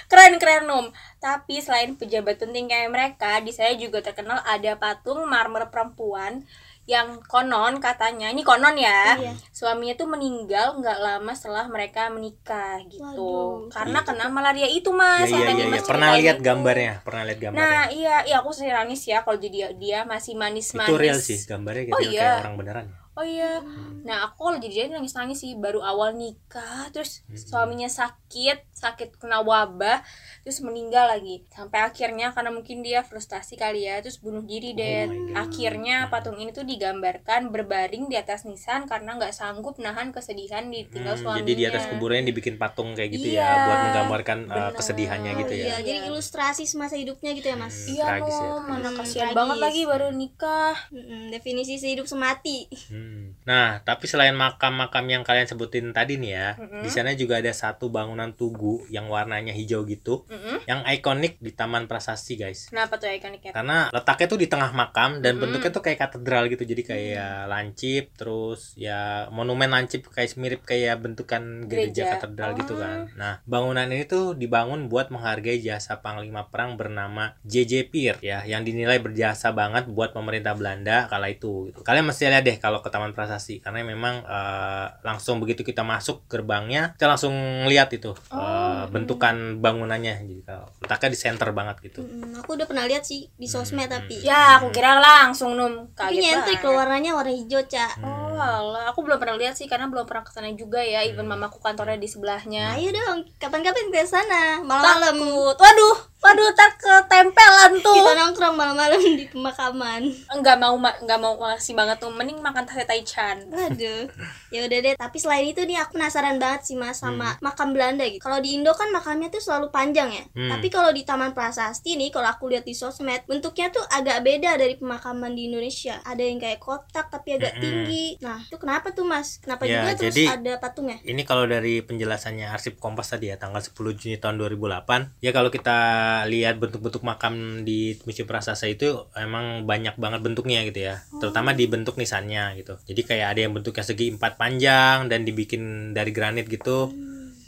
Keren 0.06 0.36
keren 0.36 0.68
Num 0.68 0.92
Tapi 1.22 1.54
selain 1.56 1.94
pejabat 1.94 2.34
penting 2.36 2.66
kayak 2.66 2.90
mereka 2.90 3.38
Di 3.38 3.48
saya 3.48 3.72
juga 3.74 4.02
terkenal 4.02 4.42
ada 4.42 4.74
patung 4.74 5.22
marmer 5.24 5.70
perempuan 5.70 6.42
Yang 6.82 7.22
konon 7.24 7.78
katanya 7.78 8.26
Ini 8.26 8.42
konon 8.42 8.74
ya 8.74 9.14
Iya. 9.14 9.32
Suaminya 9.48 9.94
tuh 9.94 10.10
meninggal 10.10 10.74
nggak 10.76 10.98
lama 10.98 11.30
setelah 11.30 11.64
mereka 11.64 12.10
menikah 12.10 12.82
gitu 12.84 13.06
Waduh. 13.06 13.70
Karena 13.70 14.02
Iya. 14.02 14.06
kena 14.10 14.26
malaria 14.26 14.66
itu 14.66 14.90
Iya, 14.90 14.98
mas 14.98 15.28
iya, 15.28 15.38
yang 15.38 15.56
iya, 15.56 15.66
Mas 15.68 15.78
iya. 15.78 15.86
Pernah 15.86 16.08
lihat 16.12 16.36
itu. 16.36 16.44
gambarnya, 16.44 16.92
pernah 17.00 17.22
lihat 17.22 17.38
gambarnya. 17.38 17.62
Nah 17.62 17.82
iya, 17.88 18.16
iya 18.24 18.36
aku 18.36 18.50
sih 18.50 18.66
nangis 18.66 19.02
ya 19.04 19.22
kalau 19.22 19.38
jadi 19.38 19.78
dia 19.78 20.02
masih 20.02 20.34
manis-manis 20.34 20.90
itu 20.90 20.98
real 20.98 21.16
sih 21.16 21.38
gambarnya 21.40 21.82
gitu 21.86 21.94
Oh, 21.94 22.00
kayak 22.00 22.12
iya. 22.12 22.32
orang 22.40 22.56
beneran. 22.58 22.86
Oh 23.12 23.20
iya. 23.20 23.60
Nah, 24.02 24.24
aku 24.24 24.40
kalau 24.42 24.56
jadi 24.56 24.72
dia 24.72 24.86
nangis-nangis 24.88 25.36
sih 25.38 25.52
baru 25.54 25.84
awal 25.84 26.16
nikah, 26.16 26.88
terus 26.90 27.20
suaminya 27.30 27.84
sakit, 27.84 28.71
sakit 28.82 29.14
kena 29.16 29.38
wabah, 29.40 30.02
terus 30.42 30.58
meninggal 30.60 31.06
lagi. 31.08 31.46
Sampai 31.48 31.80
akhirnya 31.80 32.34
karena 32.34 32.50
mungkin 32.50 32.82
dia 32.82 33.00
frustasi 33.00 33.54
kali 33.54 33.86
ya, 33.86 34.02
terus 34.02 34.18
bunuh 34.18 34.42
diri 34.42 34.74
deh. 34.74 35.06
Oh 35.06 35.14
my 35.14 35.18
God. 35.30 35.36
akhirnya 35.42 35.96
patung 36.10 36.36
ini 36.36 36.50
tuh 36.50 36.66
digambarkan 36.66 37.48
berbaring 37.48 38.10
di 38.10 38.16
atas 38.18 38.42
nisan 38.42 38.84
karena 38.84 39.14
nggak 39.14 39.30
sanggup 39.32 39.78
nahan 39.78 40.10
kesedihan 40.10 40.66
ditinggal 40.66 41.14
Hmm, 41.14 41.22
suaminya. 41.22 41.40
jadi 41.40 41.52
di 41.54 41.64
atas 41.64 41.84
kuburannya 41.86 42.26
dibikin 42.26 42.56
patung 42.58 42.92
kayak 42.92 43.10
gitu 43.14 43.28
Iya, 43.30 43.40
ya 43.40 43.54
buat 43.62 43.78
menggambarkan 43.80 44.38
uh, 44.48 44.70
kesedihannya 44.74 45.32
gitu 45.38 45.52
Oh, 45.52 45.56
ya. 45.56 45.64
iya, 45.64 45.76
jadi 45.80 45.98
ilustrasi 46.10 46.64
semasa 46.66 46.94
hidupnya 46.98 47.30
gitu 47.32 47.46
ya 47.46 47.56
mas. 47.56 47.72
Hmm. 47.72 47.92
Iya 47.92 48.04
Tragis 48.08 48.34
ya, 48.34 48.42
loh, 48.42 48.58
mana 48.64 48.80
tragis. 48.82 48.98
kasihan 48.98 49.28
Hmm, 49.28 49.38
banget 49.38 49.58
lagi 49.60 49.80
baru 49.84 50.06
nikah. 50.12 50.76
Mm-mm, 50.90 51.22
definisi 51.30 51.74
sehidup 51.78 52.06
semati. 52.06 52.58
Hmm, 52.88 53.00
Hmm. 53.02 53.22
Nah, 53.42 53.82
tapi 53.82 54.06
selain 54.06 54.36
makam-makam 54.36 55.04
yang 55.10 55.22
kalian 55.26 55.48
sebutin 55.50 55.90
tadi 55.90 56.14
nih 56.16 56.32
ya, 56.32 56.48
Mm-mm. 56.56 56.82
di 56.84 56.90
sana 56.92 57.10
juga 57.12 57.42
ada 57.42 57.50
satu 57.52 57.90
bangunan 57.90 58.30
tugu 58.32 58.71
yang 58.88 59.06
warnanya 59.06 59.50
hijau 59.50 59.84
gitu, 59.84 60.24
Mm-mm. 60.26 60.64
yang 60.64 60.80
ikonik 60.84 61.36
di 61.38 61.50
Taman 61.50 61.84
Prasasti, 61.84 62.34
guys. 62.34 62.68
Kenapa 62.68 62.96
tuh 62.96 63.08
ikoniknya? 63.08 63.52
Karena 63.52 63.90
letaknya 63.90 64.26
tuh 64.26 64.38
di 64.38 64.46
tengah 64.46 64.70
makam 64.72 65.18
dan 65.18 65.36
Mm-mm. 65.36 65.42
bentuknya 65.48 65.70
tuh 65.70 65.82
kayak 65.82 65.98
katedral 66.00 66.46
gitu, 66.46 66.62
jadi 66.62 66.82
kayak 66.82 67.12
lancip, 67.46 68.04
terus 68.14 68.72
ya 68.74 69.00
monumen 69.28 69.68
lancip 69.68 70.06
kayak 70.06 70.34
mirip 70.34 70.62
kayak 70.62 70.98
bentukan 70.98 71.66
gereja, 71.66 72.04
Gereja. 72.04 72.12
katedral 72.16 72.50
gitu 72.54 72.72
Oh. 72.72 72.80
kan. 72.80 72.98
Nah, 73.14 73.34
bangunan 73.44 73.84
ini 73.86 74.04
tuh 74.04 74.32
dibangun 74.32 74.86
buat 74.86 75.08
menghargai 75.08 75.58
jasa 75.58 75.98
panglima 75.98 76.46
perang 76.46 76.76
bernama 76.76 77.34
JJ 77.42 77.72
Pier 77.88 78.16
ya, 78.20 78.42
yang 78.42 78.62
dinilai 78.62 78.96
berjasa 78.96 79.50
banget 79.50 79.86
buat 79.86 80.12
pemerintah 80.12 80.54
Belanda 80.54 81.06
kala 81.06 81.28
itu. 81.28 81.68
Gitu. 81.68 81.82
Kalian 81.82 82.06
mesti 82.06 82.26
lihat 82.26 82.42
deh 82.42 82.56
kalau 82.56 82.78
ke 82.78 82.88
Taman 82.88 83.12
Prasasti 83.12 83.58
karena 83.58 83.82
memang 83.82 84.22
eh, 84.22 84.86
langsung 85.02 85.36
begitu 85.36 85.60
kita 85.60 85.82
masuk 85.82 86.24
gerbangnya, 86.26 86.94
kita 86.94 87.08
langsung 87.08 87.34
lihat 87.66 87.90
itu 87.90 88.12
eh, 88.12 88.61
Oh. 88.62 88.84
bentukan 88.88 89.34
bangunannya. 89.58 90.14
Jadi 90.20 90.42
kalau 90.42 90.66
letaknya 90.78 91.08
di 91.08 91.18
center 91.18 91.48
banget 91.50 91.76
gitu. 91.82 92.00
Mm, 92.00 92.36
aku 92.36 92.54
udah 92.54 92.64
pernah 92.64 92.84
lihat 92.84 93.02
sih 93.02 93.28
di 93.30 93.44
sosmed 93.44 93.84
Hmm. 93.84 93.96
tapi 93.98 94.16
Ya, 94.20 94.56
aku 94.56 94.70
kira 94.70 94.96
langsung 94.96 95.52
num 95.52 95.90
tapi 95.92 96.16
kaget 96.16 96.22
nyentrik 96.22 96.56
banget. 96.56 96.64
loh 96.64 96.74
warnanya 96.74 97.10
warna 97.12 97.32
hijau 97.32 97.62
cak 97.62 97.92
Oh, 97.98 98.31
alah. 98.34 98.84
aku 98.86 99.00
belum 99.00 99.16
pernah 99.16 99.36
lihat 99.36 99.54
sih 99.54 99.64
karena 99.64 99.86
belum 99.86 100.04
pernah 100.04 100.22
ke 100.22 100.30
sana 100.30 100.48
juga 100.50 100.78
ya. 100.78 101.02
Even 101.02 101.24
Hmm. 101.24 101.34
mamaku 101.34 101.58
kantornya 101.58 101.96
di 101.96 102.06
sebelahnya. 102.06 102.74
ayo 102.74 102.90
dong 102.90 103.24
kapan-kapan 103.36 103.88
ke 103.88 104.02
sana 104.02 104.60
malam-malam 104.60 105.14
Takut. 105.14 105.56
Waduh, 105.58 105.96
waduh 106.18 106.50
tak 106.52 106.72
ketempelan 106.76 107.72
tuh. 107.78 107.94
kita 107.94 108.12
nongkrong 108.14 108.54
malam-malam 108.54 109.00
di 109.00 109.26
pemakaman 109.26 110.02
Enggak 110.28 110.56
mau 110.56 110.74
ma- 110.74 110.96
enggak 110.96 111.18
mau 111.18 111.34
ngasih 111.34 111.72
banget 111.72 111.96
tuh. 111.98 112.10
Mending 112.10 112.38
makan 112.38 112.62
tahe 112.62 112.82
taichan. 112.82 113.42
Aduh, 113.48 114.06
ya 114.48 114.60
udah 114.62 114.78
deh. 114.80 114.94
Tapi 114.94 115.16
selain 115.16 115.46
itu 115.46 115.62
nih 115.62 115.78
aku 115.78 115.94
penasaran 115.94 116.36
banget 116.36 116.62
sih 116.64 116.76
mas 116.76 116.96
sama 116.96 117.36
makam 117.40 117.70
Belanda 117.70 118.04
gitu. 118.04 118.18
Kalau 118.18 118.38
di 118.38 118.54
Indo 118.54 118.72
kan 118.72 118.88
makamnya 118.88 119.28
tuh 119.28 119.40
selalu 119.40 119.68
panjang 119.68 120.10
ya. 120.10 120.24
Hmm. 120.30 120.50
Tapi 120.50 120.68
kalau 120.68 120.90
di 120.90 121.02
Taman 121.02 121.32
Prasasti 121.32 121.94
nih, 121.94 122.08
kalau 122.08 122.28
aku 122.28 122.48
lihat 122.48 122.62
di 122.62 122.72
sosmed, 122.72 123.24
bentuknya 123.24 123.68
tuh 123.68 123.84
agak 123.88 124.20
beda 124.20 124.54
dari 124.54 124.74
pemakaman 124.74 125.32
di 125.32 125.46
Indonesia. 125.46 125.98
Ada 126.02 126.22
yang 126.22 126.38
kayak 126.38 126.58
kotak 126.58 127.08
tapi 127.08 127.36
agak 127.36 127.58
tinggi. 127.58 128.21
Nah, 128.22 128.38
itu 128.40 128.54
kenapa 128.54 128.88
tuh 128.88 129.02
mas? 129.02 129.36
Kenapa 129.36 129.66
Ya, 129.66 129.82
juga 129.82 129.98
terus 129.98 130.14
jadi- 130.14 130.30
ada 130.30 130.52
patungnya? 130.56 131.02
Ini 131.02 131.22
kalau 131.22 131.42
dari 131.44 131.82
penjelasannya 131.82 132.46
Arsip 132.46 132.78
Kompas 132.78 133.10
tadi 133.10 133.26
ya 133.26 133.36
tanggal 133.36 133.58
10 133.58 133.74
Juni 133.92 134.14
tahun 134.16 134.38
2008 134.38 135.10
ya 135.18 135.30
kalau 135.30 135.50
kita 135.50 135.78
lihat 136.26 136.56
bentuk-bentuk 136.56 137.02
makam 137.02 137.34
di 137.62 137.98
Museum 138.02 138.24
Prasasa 138.24 138.64
itu 138.64 138.86
emang 139.12 139.64
banyak 139.64 139.94
banget 139.96 140.22
bentuknya 140.22 140.62
gitu 140.62 140.80
ya 140.84 141.02
terutama 141.12 141.50
di 141.50 141.66
bentuk 141.66 141.94
nisannya 141.94 142.54
gitu 142.56 142.78
jadi 142.84 143.00
kayak 143.02 143.26
ada 143.28 143.40
yang 143.40 143.52
bentuknya 143.52 143.82
segi 143.82 144.12
empat 144.12 144.36
panjang 144.36 145.06
dan 145.06 145.22
dibikin 145.22 145.62
dari 145.90 146.10
granit 146.10 146.46
gitu 146.46 146.94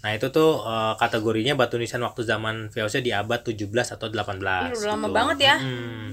nah 0.00 0.11
itu 0.11 0.28
tuh 0.28 0.61
eh, 0.61 0.95
kategorinya 0.97 1.54
batu 1.54 1.78
nisan 1.78 2.02
waktu 2.02 2.23
zaman 2.23 2.69
VOC 2.69 3.00
di 3.00 3.09
abad 3.11 3.40
17 3.40 3.73
atau 3.90 4.11
18 4.11 4.37
Ih, 4.69 4.76
udah 4.76 4.90
lama 4.90 5.07
gitu. 5.07 5.14
banget 5.14 5.38
ya. 5.40 5.57
Mm. 5.57 6.09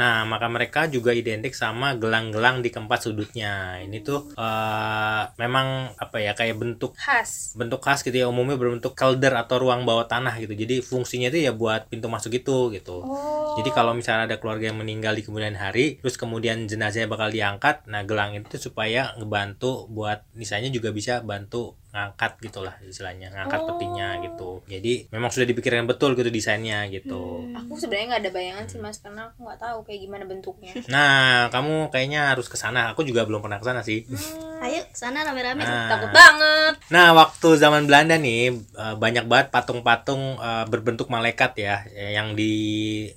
Nah, 0.00 0.24
maka 0.24 0.48
mereka 0.48 0.88
juga 0.88 1.12
identik 1.12 1.52
sama 1.52 1.92
gelang-gelang 2.00 2.64
di 2.64 2.72
keempat 2.72 3.04
sudutnya. 3.04 3.76
Ini 3.84 4.00
tuh 4.00 4.32
eh, 4.32 5.22
memang 5.36 5.92
apa 6.00 6.16
ya 6.24 6.32
kayak 6.32 6.56
bentuk 6.56 6.96
Khas. 6.96 7.52
bentuk 7.52 7.84
khas 7.84 8.00
gitu 8.00 8.16
ya 8.16 8.26
umumnya 8.32 8.56
berbentuk 8.56 8.96
kelder 8.96 9.36
atau 9.36 9.60
ruang 9.60 9.84
bawah 9.84 10.08
tanah 10.08 10.40
gitu. 10.40 10.56
Jadi 10.56 10.80
fungsinya 10.80 11.28
itu 11.28 11.44
ya 11.44 11.52
buat 11.52 11.92
pintu 11.92 12.08
masuk 12.08 12.32
itu 12.32 12.72
gitu. 12.72 13.04
Oh. 13.04 13.60
Jadi 13.60 13.68
kalau 13.76 13.92
misalnya 13.92 14.24
ada 14.32 14.36
keluarga 14.40 14.72
yang 14.72 14.80
meninggal 14.80 15.12
di 15.12 15.20
kemudian 15.20 15.52
hari, 15.60 16.00
terus 16.00 16.16
kemudian 16.16 16.64
jenazahnya 16.64 17.10
bakal 17.10 17.28
diangkat, 17.28 17.84
nah 17.84 18.00
gelang 18.08 18.32
itu 18.32 18.56
supaya 18.56 19.12
ngebantu 19.20 19.84
buat 19.92 20.24
misalnya 20.32 20.72
juga 20.72 20.94
bisa 20.96 21.20
bantu 21.20 21.76
ngangkat 21.90 22.38
gitulah 22.38 22.74
istilahnya, 22.86 23.34
ngangkat 23.34 23.60
Oh. 23.60 23.66
petinya 23.74 24.08
gitu. 24.22 24.50
Jadi 24.66 25.10
memang 25.10 25.30
sudah 25.30 25.46
dipikirkan 25.46 25.86
betul 25.90 26.14
gitu 26.14 26.30
desainnya 26.30 26.86
gitu. 26.86 27.50
Aku 27.50 27.74
sebenarnya 27.74 28.06
nggak 28.14 28.22
ada 28.26 28.30
bayangan 28.30 28.64
sih 28.66 28.78
mas 28.78 28.98
karena 29.02 29.30
aku 29.30 29.42
nggak 29.42 29.58
tahu 29.58 29.78
kayak 29.86 30.00
gimana 30.06 30.24
bentuknya. 30.26 30.72
Nah, 30.86 31.50
kamu 31.50 31.90
kayaknya 31.90 32.30
harus 32.30 32.46
ke 32.46 32.54
sana. 32.54 32.94
Aku 32.94 33.02
juga 33.02 33.26
belum 33.26 33.42
pernah 33.42 33.58
ke 33.58 33.66
sana 33.66 33.82
sih. 33.82 34.06
Hmm, 34.06 34.49
Ayo 34.60 34.84
ke 34.92 34.96
sana 34.96 35.24
rame-rame. 35.24 35.64
Nah. 35.64 35.88
takut 35.88 36.12
banget. 36.12 36.74
Nah, 36.92 37.16
waktu 37.16 37.48
zaman 37.56 37.88
Belanda 37.88 38.20
nih 38.20 38.52
eh, 38.52 38.94
banyak 39.00 39.24
banget 39.24 39.48
patung-patung 39.48 40.36
eh, 40.36 40.64
berbentuk 40.68 41.08
malaikat 41.08 41.56
ya 41.56 41.80
yang 41.90 42.36
di 42.36 42.52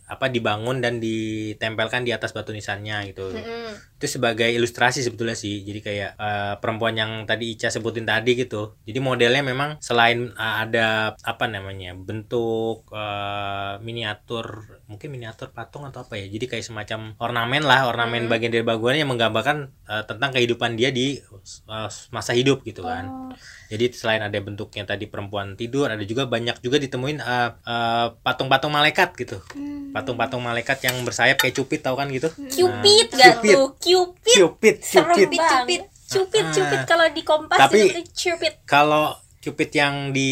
apa 0.07 0.31
dibangun 0.31 0.79
dan 0.79 1.03
ditempelkan 1.03 2.07
di 2.07 2.15
atas 2.15 2.31
batu 2.31 2.55
nisannya 2.55 3.11
gitu. 3.11 3.35
Mm-mm. 3.35 3.99
Itu 3.99 4.07
sebagai 4.07 4.47
ilustrasi 4.55 5.03
sebetulnya 5.03 5.35
sih. 5.35 5.67
Jadi 5.67 5.79
kayak 5.83 6.11
eh, 6.15 6.53
perempuan 6.63 6.95
yang 6.95 7.11
tadi 7.27 7.59
Ica 7.59 7.67
sebutin 7.67 8.07
tadi 8.07 8.39
gitu. 8.39 8.79
Jadi 8.87 8.99
modelnya 9.03 9.43
memang 9.43 9.83
selain 9.83 10.31
eh, 10.31 10.55
ada 10.63 11.19
apa 11.19 11.45
namanya? 11.51 11.91
bentuk 11.93 12.87
eh, 12.95 13.75
miniatur, 13.83 14.79
mungkin 14.93 15.09
miniatur 15.09 15.49
patung 15.49 15.83
atau 15.83 16.05
apa 16.05 16.13
ya. 16.15 16.29
Jadi 16.29 16.45
kayak 16.47 16.61
semacam 16.63 17.17
ornamen 17.17 17.65
lah, 17.65 17.89
ornamen 17.89 18.25
Mhm. 18.25 18.29
bagian 18.29 18.51
dari 18.51 18.61
bangunannya 18.61 19.01
yang 19.01 19.09
menggambarkan 19.09 19.57
eh, 19.83 20.03
tentang 20.05 20.29
kehidupan 20.31 20.77
dia 20.77 20.89
di 20.89 21.17
eh, 21.17 21.89
masa 22.09 22.31
hidup 22.31 22.61
gitu 22.61 22.81
kan. 22.81 23.05
Oh. 23.05 23.33
Jadi 23.67 23.89
selain 23.91 24.21
ada 24.21 24.37
bentuknya 24.37 24.85
tadi 24.85 25.05
perempuan 25.05 25.53
tidur, 25.53 25.89
ada 25.89 26.01
juga 26.01 26.23
banyak 26.23 26.61
juga 26.61 26.77
ditemuin 26.77 27.17
eh, 27.17 27.49
eh, 27.59 28.07
patung-patung 28.21 28.69
malaikat 28.69 29.17
gitu. 29.17 29.41
Hmm. 29.51 29.89
Patung-patung 29.91 30.39
malaikat 30.39 30.77
yang 30.81 31.01
bersayap 31.01 31.35
kayak 31.35 31.53
cupid 31.53 31.81
tahu 31.81 31.97
kan 31.97 32.07
gitu? 32.07 32.29
Cupid 32.29 33.07
Nah, 33.09 33.17
gak 33.17 33.33
Cupid. 33.41 33.53
tuh? 33.53 33.67
Cupid. 33.77 34.35
Cupid, 34.35 34.75
Serem 34.79 35.15
cupid. 35.15 35.39
Cupid, 35.39 35.81
cupid. 36.07 36.43
Cupid, 36.53 36.77
Ah. 36.77 36.85
kalau 36.85 37.05
di 37.09 37.21
Kompas 37.21 37.59
Tapi- 37.59 37.89
itu 37.89 38.01
cupid. 38.13 38.53
Kalau 38.63 39.17
cupid 39.39 39.69
yang 39.71 40.13
di 40.13 40.31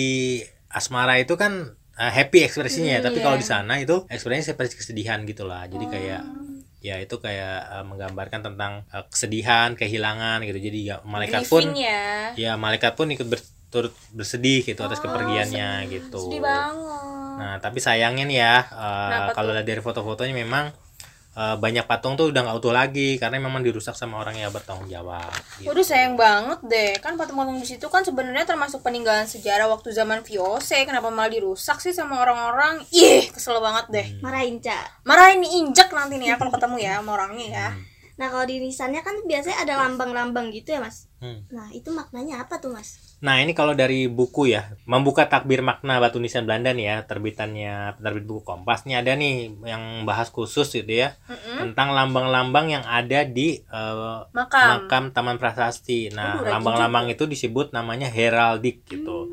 asmara 0.70 1.18
itu 1.18 1.36
kan 1.36 1.76
eh, 2.02 2.12
happy 2.12 2.40
ekspresinya, 2.42 2.92
ya, 2.92 3.00
Hmm, 3.00 3.08
tapi 3.08 3.18
iya. 3.22 3.26
kalau 3.26 3.38
di 3.38 3.46
sana 3.46 3.74
itu 3.78 3.96
ekspresinya 4.10 4.46
seperti 4.50 4.74
kesedihan 4.76 5.22
gitulah. 5.24 5.64
Jadi 5.66 5.86
kayak 5.86 6.22
Hmm. 6.22 6.66
ya 6.82 6.98
itu 6.98 7.16
kayak 7.16 7.58
eh, 7.78 7.86
menggambarkan 7.86 8.42
tentang 8.44 8.72
eh, 8.90 9.06
kesedihan, 9.08 9.78
kehilangan 9.78 10.42
gitu. 10.44 10.60
Jadi 10.60 10.80
ya 10.90 10.96
malaikat 11.06 11.46
pun 11.46 11.62
ya. 11.78 12.34
ya 12.34 12.58
malaikat 12.58 12.98
pun 12.98 13.08
ikut 13.08 13.28
ber- 13.30 13.50
turut 13.72 13.96
bersedih 14.12 14.68
gitu 14.68 14.84
atas 14.84 15.00
Oh, 15.00 15.08
kepergiannya 15.08 15.70
sedih. 15.86 15.92
gitu. 16.04 16.22
Sedih 16.28 16.42
banget. 16.44 17.38
Nah, 17.40 17.56
tapi 17.58 17.80
sayangnya 17.80 18.28
nih 18.28 18.38
ya, 18.38 18.56
Kenapa 18.68 19.32
kalau 19.32 19.56
dari 19.56 19.80
foto-fotonya 19.80 20.36
memang 20.36 20.76
eh, 21.32 21.56
banyak 21.56 21.84
patung 21.84 22.14
tuh 22.14 22.28
udah 22.28 22.42
nggak 22.42 22.58
utuh 22.58 22.72
lagi 22.72 23.16
karena 23.16 23.38
memang 23.38 23.62
dirusak 23.62 23.94
sama 23.94 24.18
orang 24.18 24.36
yang 24.36 24.50
bertanggung 24.50 24.86
jawab. 24.86 25.32
Gitu. 25.56 25.66
Waduh 25.66 25.82
sayang 25.82 26.16
banget 26.16 26.60
deh 26.64 26.92
kan 26.98 27.16
patung-patung 27.16 27.56
di 27.56 27.66
situ 27.66 27.86
kan 27.86 28.02
sebenarnya 28.02 28.44
termasuk 28.44 28.82
peninggalan 28.82 29.24
sejarah 29.24 29.68
waktu 29.68 29.92
zaman 29.92 30.22
VOC 30.22 30.84
kenapa 30.84 31.08
malah 31.08 31.28
dirusak 31.28 31.78
sih 31.78 31.92
sama 31.92 32.20
orang-orang 32.20 32.84
ih 32.90 33.28
kesel 33.28 33.58
banget 33.58 33.86
deh 33.90 34.08
Hmm. 34.12 34.22
Marahin 34.22 34.58
cak. 34.58 35.04
marah 35.04 35.32
ini 35.32 35.48
injek 35.58 35.90
nanti 35.92 36.16
nih 36.16 36.32
ya 36.32 36.36
kalau 36.36 36.50
ketemu 36.50 36.76
ya 36.78 36.92
sama 36.98 37.12
orangnya 37.16 37.48
ya 37.48 37.68
Nah 38.20 38.28
kalau 38.32 38.46
di 38.48 38.60
nisannya 38.60 39.02
kan 39.06 39.16
biasanya 39.24 39.64
ada 39.64 39.74
lambang-lambang 39.88 40.52
gitu 40.52 40.76
ya 40.76 40.80
mas. 40.84 41.12
Hmm. 41.22 41.46
Nah 41.54 41.70
itu 41.72 41.94
maknanya 41.94 42.44
apa 42.44 42.58
tuh 42.58 42.74
mas? 42.74 43.12
Nah, 43.22 43.38
ini 43.38 43.54
kalau 43.54 43.78
dari 43.78 44.10
buku 44.10 44.50
ya, 44.50 44.74
membuka 44.90 45.30
takbir 45.30 45.62
makna 45.62 46.02
batu 46.02 46.18
nisan 46.18 46.50
Belanda 46.50 46.74
nih 46.74 46.86
ya, 46.90 46.98
terbitannya 47.06 48.02
penerbit 48.02 48.26
buku 48.26 48.42
Kompas 48.42 48.90
nih 48.90 48.98
ada 48.98 49.14
nih 49.14 49.54
yang 49.62 50.10
bahas 50.10 50.34
khusus 50.34 50.74
gitu 50.74 50.90
ya 50.90 51.14
Mm-mm. 51.30 51.62
tentang 51.62 51.94
lambang-lambang 51.94 52.74
yang 52.74 52.82
ada 52.82 53.22
di 53.22 53.62
eh, 53.62 54.20
makam 54.34 54.66
makam 54.74 55.04
Taman 55.14 55.38
Prasasti. 55.38 56.10
Nah, 56.10 56.42
lambang-lambang 56.42 57.14
itu 57.14 57.30
disebut 57.30 57.70
namanya 57.78 58.10
heraldik 58.10 58.82
gitu. 58.90 59.30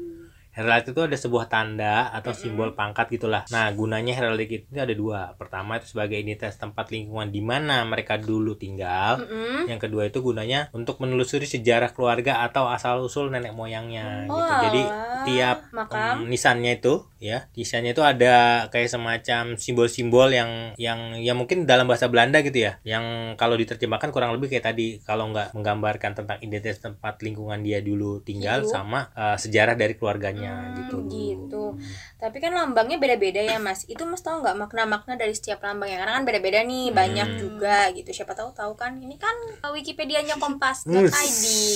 Heraldik 0.59 0.91
itu 0.91 1.03
ada 1.07 1.15
sebuah 1.15 1.47
tanda 1.47 2.11
atau 2.11 2.35
simbol 2.35 2.75
pangkat 2.75 3.15
gitulah. 3.15 3.47
Nah, 3.55 3.71
gunanya 3.71 4.11
heraldik 4.11 4.51
itu 4.51 4.75
ada 4.75 4.91
dua. 4.91 5.39
Pertama 5.39 5.79
itu 5.79 5.87
sebagai 5.95 6.19
identitas 6.19 6.59
tempat 6.59 6.91
lingkungan 6.91 7.31
di 7.31 7.39
mana 7.39 7.87
mereka 7.87 8.19
dulu 8.19 8.59
tinggal. 8.59 9.23
Yang 9.71 9.87
kedua 9.87 10.11
itu 10.11 10.19
gunanya 10.19 10.67
untuk 10.75 10.99
menelusuri 10.99 11.47
sejarah 11.47 11.95
keluarga 11.95 12.43
atau 12.43 12.67
asal 12.67 13.07
usul 13.07 13.31
nenek 13.31 13.55
moyangnya 13.55 14.27
Oh, 14.27 14.35
gitu. 14.35 14.55
Jadi 14.67 14.83
tiap 15.31 15.59
makam 15.71 16.25
um, 16.25 16.31
nisannya 16.31 16.83
itu 16.83 17.07
ya, 17.23 17.47
nisannya 17.55 17.93
itu 17.95 18.03
ada 18.03 18.67
kayak 18.73 18.91
semacam 18.91 19.55
simbol-simbol 19.55 20.31
yang 20.33 20.75
yang 20.75 21.19
ya 21.23 21.39
mungkin 21.39 21.69
dalam 21.69 21.87
bahasa 21.87 22.11
Belanda 22.11 22.43
gitu 22.43 22.67
ya. 22.67 22.83
Yang 22.83 23.37
kalau 23.39 23.55
diterjemahkan 23.55 24.11
kurang 24.11 24.35
lebih 24.35 24.51
kayak 24.51 24.75
tadi 24.75 24.99
kalau 25.07 25.31
nggak 25.31 25.55
menggambarkan 25.55 26.19
tentang 26.19 26.39
identitas 26.43 26.83
tempat 26.83 27.21
lingkungan 27.23 27.63
dia 27.63 27.79
dulu 27.79 28.25
tinggal 28.25 28.65
Hidup. 28.67 28.73
sama 28.73 29.13
uh, 29.15 29.37
sejarah 29.39 29.79
dari 29.79 29.95
keluarganya 29.95 30.48
Hmm, 30.51 30.75
gitu. 30.77 30.97
gitu. 31.07 31.65
Tapi 32.17 32.37
kan 32.37 32.51
lambangnya 32.51 32.97
beda-beda 32.97 33.39
ya 33.39 33.57
mas. 33.57 33.85
Itu 33.85 34.03
mas 34.03 34.21
tahu 34.21 34.41
nggak 34.41 34.57
makna-makna 34.57 35.15
dari 35.15 35.33
setiap 35.33 35.61
lambang 35.61 35.87
ya? 35.87 35.99
Karena 35.99 36.15
kan 36.15 36.25
beda-beda 36.25 36.61
nih, 36.61 36.91
banyak 36.91 37.29
Hmm. 37.29 37.39
juga 37.39 37.79
gitu. 37.93 38.11
Siapa 38.11 38.33
tahu 38.33 38.51
tahu 38.51 38.73
kan? 38.75 38.97
Ini 38.97 39.17
kan 39.17 39.37
Wikipedia-nya 39.69 40.37
Kompas.id 40.37 40.91
Us. 40.91 41.15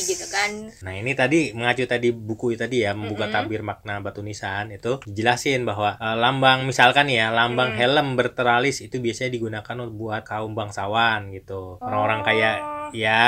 gitu 0.05 0.26
kan. 0.29 0.50
Nah 0.81 0.95
ini 0.95 1.12
tadi 1.12 1.52
mengacu 1.52 1.85
tadi 1.85 2.11
buku 2.11 2.55
tadi 2.55 2.83
ya 2.83 2.93
membuka 2.93 3.25
Mm-mm. 3.25 3.37
tabir 3.38 3.62
makna 3.62 3.99
batu 3.99 4.21
nisan 4.21 4.71
itu 4.71 4.99
jelasin 5.05 5.62
bahwa 5.62 5.95
eh, 5.95 6.17
lambang 6.17 6.64
misalkan 6.64 7.07
ya 7.07 7.29
lambang 7.29 7.73
Mm. 7.73 7.79
helm 7.79 8.09
berteralis 8.14 8.81
itu 8.81 8.99
biasanya 8.99 9.31
digunakan 9.31 9.61
buat 9.88 10.23
kaum 10.23 10.52
bangsawan 10.52 11.31
gitu 11.31 11.79
orang-orang 11.79 12.21
kayak 12.23 12.57
ya 12.93 13.23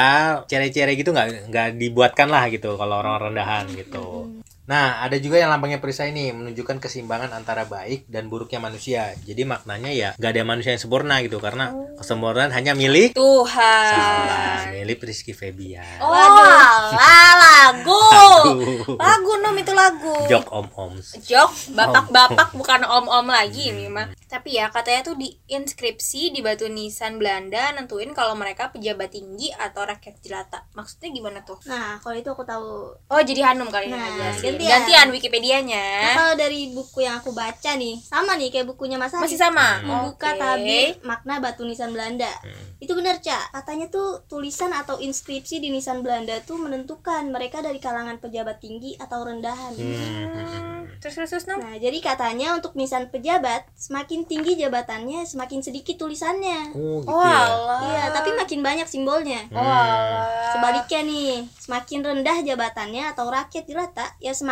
cere-cere 0.44 0.92
gitu 0.92 1.10
nggak 1.10 1.48
nggak 1.48 1.68
dibuatkan 1.74 2.28
lah 2.28 2.46
gitu 2.48 2.76
kalau 2.76 3.00
orang 3.00 3.32
rendahan 3.32 3.64
gitu. 3.70 4.28
Nah, 4.64 5.04
ada 5.04 5.20
juga 5.20 5.36
yang 5.36 5.52
lambangnya 5.52 5.76
perisai 5.76 6.08
ini 6.08 6.32
menunjukkan 6.32 6.80
keseimbangan 6.80 7.36
antara 7.36 7.68
baik 7.68 8.08
dan 8.08 8.32
buruknya 8.32 8.64
manusia. 8.64 9.12
Jadi 9.20 9.44
maknanya 9.44 9.92
ya 9.92 10.08
nggak 10.16 10.30
ada 10.32 10.40
manusia 10.40 10.72
yang 10.72 10.80
sempurna 10.80 11.20
gitu 11.20 11.36
karena 11.36 11.76
kesempurnaan 12.00 12.48
hanya 12.48 12.72
milik 12.72 13.12
Tuhan. 13.12 13.92
Salah, 13.92 14.72
milik 14.72 15.04
Rizky 15.04 15.36
Febian. 15.36 15.84
Oh, 16.00 16.08
Waduh. 16.08 16.96
alah, 16.96 17.34
lagu. 17.68 18.04
Aduh. 18.40 18.96
Lagu 18.96 19.32
nom 19.44 19.56
itu 19.60 19.72
lagu. 19.76 20.16
Jok 20.32 20.48
om-om. 20.48 20.96
Jok, 21.20 21.76
bapak-bapak 21.76 22.56
bukan 22.56 22.88
om-om 22.88 23.28
lagi 23.28 23.68
ini 23.68 23.92
mah. 23.92 24.16
Tapi 24.32 24.56
ya 24.56 24.72
katanya 24.72 25.12
tuh 25.12 25.16
di 25.20 25.28
inskripsi 25.44 26.32
di 26.32 26.40
batu 26.40 26.72
nisan 26.72 27.20
Belanda 27.20 27.68
nentuin 27.76 28.16
kalau 28.16 28.32
mereka 28.32 28.72
pejabat 28.72 29.12
tinggi 29.12 29.52
atau 29.52 29.84
rakyat 29.84 30.24
jelata. 30.24 30.64
Maksudnya 30.72 31.12
gimana 31.12 31.38
tuh? 31.44 31.60
Nah, 31.68 32.00
kalau 32.00 32.16
itu 32.16 32.32
aku 32.32 32.42
tahu. 32.48 32.96
Oh, 32.96 33.22
jadi 33.22 33.52
Hanum 33.52 33.68
kali 33.68 33.92
ini 33.92 33.94
Nah, 33.94 34.08
aja 34.08 34.40
sih. 34.40 34.53
Gantian. 34.56 34.70
Gantian 34.74 35.04
Nah, 35.04 35.12
Wikipedianya. 35.12 35.84
kalau 36.14 36.34
dari 36.34 36.60
buku 36.70 36.98
yang 37.00 37.18
aku 37.18 37.30
baca 37.30 37.70
nih, 37.72 37.98
sama 38.00 38.34
nih 38.34 38.48
kayak 38.48 38.66
bukunya 38.66 38.94
Mas. 38.94 39.12
Masih 39.12 39.36
sama. 39.36 39.80
Membuka 39.80 40.30
Oke. 40.30 40.38
tabir 40.38 40.86
makna 41.02 41.38
batu 41.38 41.62
nisan 41.62 41.90
Belanda. 41.90 42.30
Hmm. 42.40 42.78
Itu 42.78 42.92
benar, 42.92 43.18
Cak. 43.18 43.52
Katanya 43.52 43.88
tuh 43.88 44.22
tulisan 44.24 44.70
atau 44.70 44.96
inskripsi 44.96 45.56
di 45.56 45.68
nisan 45.68 46.00
Belanda 46.00 46.38
tuh 46.40 46.56
menentukan 46.56 47.26
mereka 47.26 47.58
dari 47.58 47.78
kalangan 47.78 48.16
pejabat 48.16 48.58
tinggi 48.58 48.94
atau 48.94 49.22
rendahan. 49.22 49.72
Hmm, 49.74 50.84
Terus 50.98 51.14
terus 51.14 51.30
terus 51.30 51.44
Nom. 51.44 51.60
Nah, 51.60 51.76
jadi 51.76 51.98
katanya 51.98 52.54
untuk 52.54 52.72
nisan 52.74 53.08
pejabat, 53.08 53.66
semakin 53.74 54.24
tinggi 54.24 54.56
jabatannya, 54.56 55.24
semakin 55.24 55.60
sedikit 55.60 55.96
tulisannya. 55.96 56.72
Oh, 56.72 57.00
gitu 57.00 57.10
Oh, 57.10 57.20
ya. 57.20 57.40
alah. 57.44 57.80
Iya, 57.82 58.02
tapi 58.10 58.30
makin 58.32 58.60
banyak 58.60 58.86
simbolnya. 58.86 59.40
Oh, 59.50 59.60
alah. 59.60 60.52
Sebaliknya 60.52 61.00
nih, 61.02 61.30
semakin 61.58 62.00
rendah 62.00 62.38
jabatannya 62.42 63.04
atau 63.06 63.26
rakyat 63.26 63.64
jelata, 63.64 64.06
ya 64.18 64.30
semakin 64.30 64.43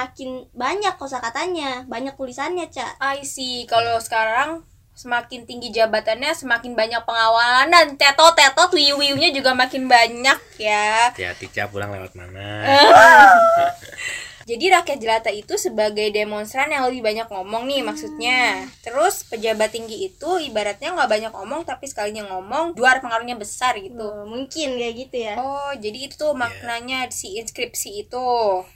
banyak 0.52 0.94
kosakatanya, 0.96 1.84
banyak 1.86 2.16
tulisannya, 2.16 2.66
Cak. 2.72 2.96
I 2.98 3.22
see. 3.22 3.68
Kalau 3.68 4.00
sekarang 4.00 4.64
semakin 4.92 5.48
tinggi 5.48 5.72
jabatannya 5.72 6.36
semakin 6.36 6.76
banyak 6.76 7.00
pengawalan 7.08 7.72
dan 7.72 7.96
teto-teto 7.96 8.76
wiu-wiunya 8.76 9.32
juga 9.32 9.56
makin 9.56 9.88
banyak 9.88 10.38
ya. 10.60 11.12
Hati-hati 11.12 11.48
Cap 11.48 11.72
pulang 11.72 11.92
lewat 11.92 12.12
mana. 12.12 12.64
Jadi 14.42 14.64
rakyat 14.72 14.98
jelata 14.98 15.30
itu 15.30 15.54
sebagai 15.54 16.10
demonstran 16.10 16.68
yang 16.70 16.86
lebih 16.88 17.02
banyak 17.02 17.26
ngomong 17.30 17.66
nih 17.68 17.82
maksudnya. 17.86 18.66
Terus 18.82 19.22
pejabat 19.26 19.70
tinggi 19.72 20.10
itu 20.10 20.30
ibaratnya 20.42 20.92
nggak 20.92 21.10
banyak 21.10 21.32
ngomong 21.32 21.62
tapi 21.62 21.86
sekalinya 21.86 22.26
ngomong 22.34 22.74
luar 22.74 22.98
pengaruhnya 22.98 23.38
besar 23.38 23.78
gitu. 23.78 23.94
Tuh, 24.02 24.26
mungkin 24.26 24.78
kayak 24.78 24.94
gitu 24.98 25.16
ya. 25.16 25.34
Oh, 25.38 25.72
jadi 25.78 25.98
itu 26.10 26.14
tuh 26.18 26.34
maknanya 26.34 27.06
si 27.14 27.38
inskripsi 27.38 28.08
itu. 28.08 28.28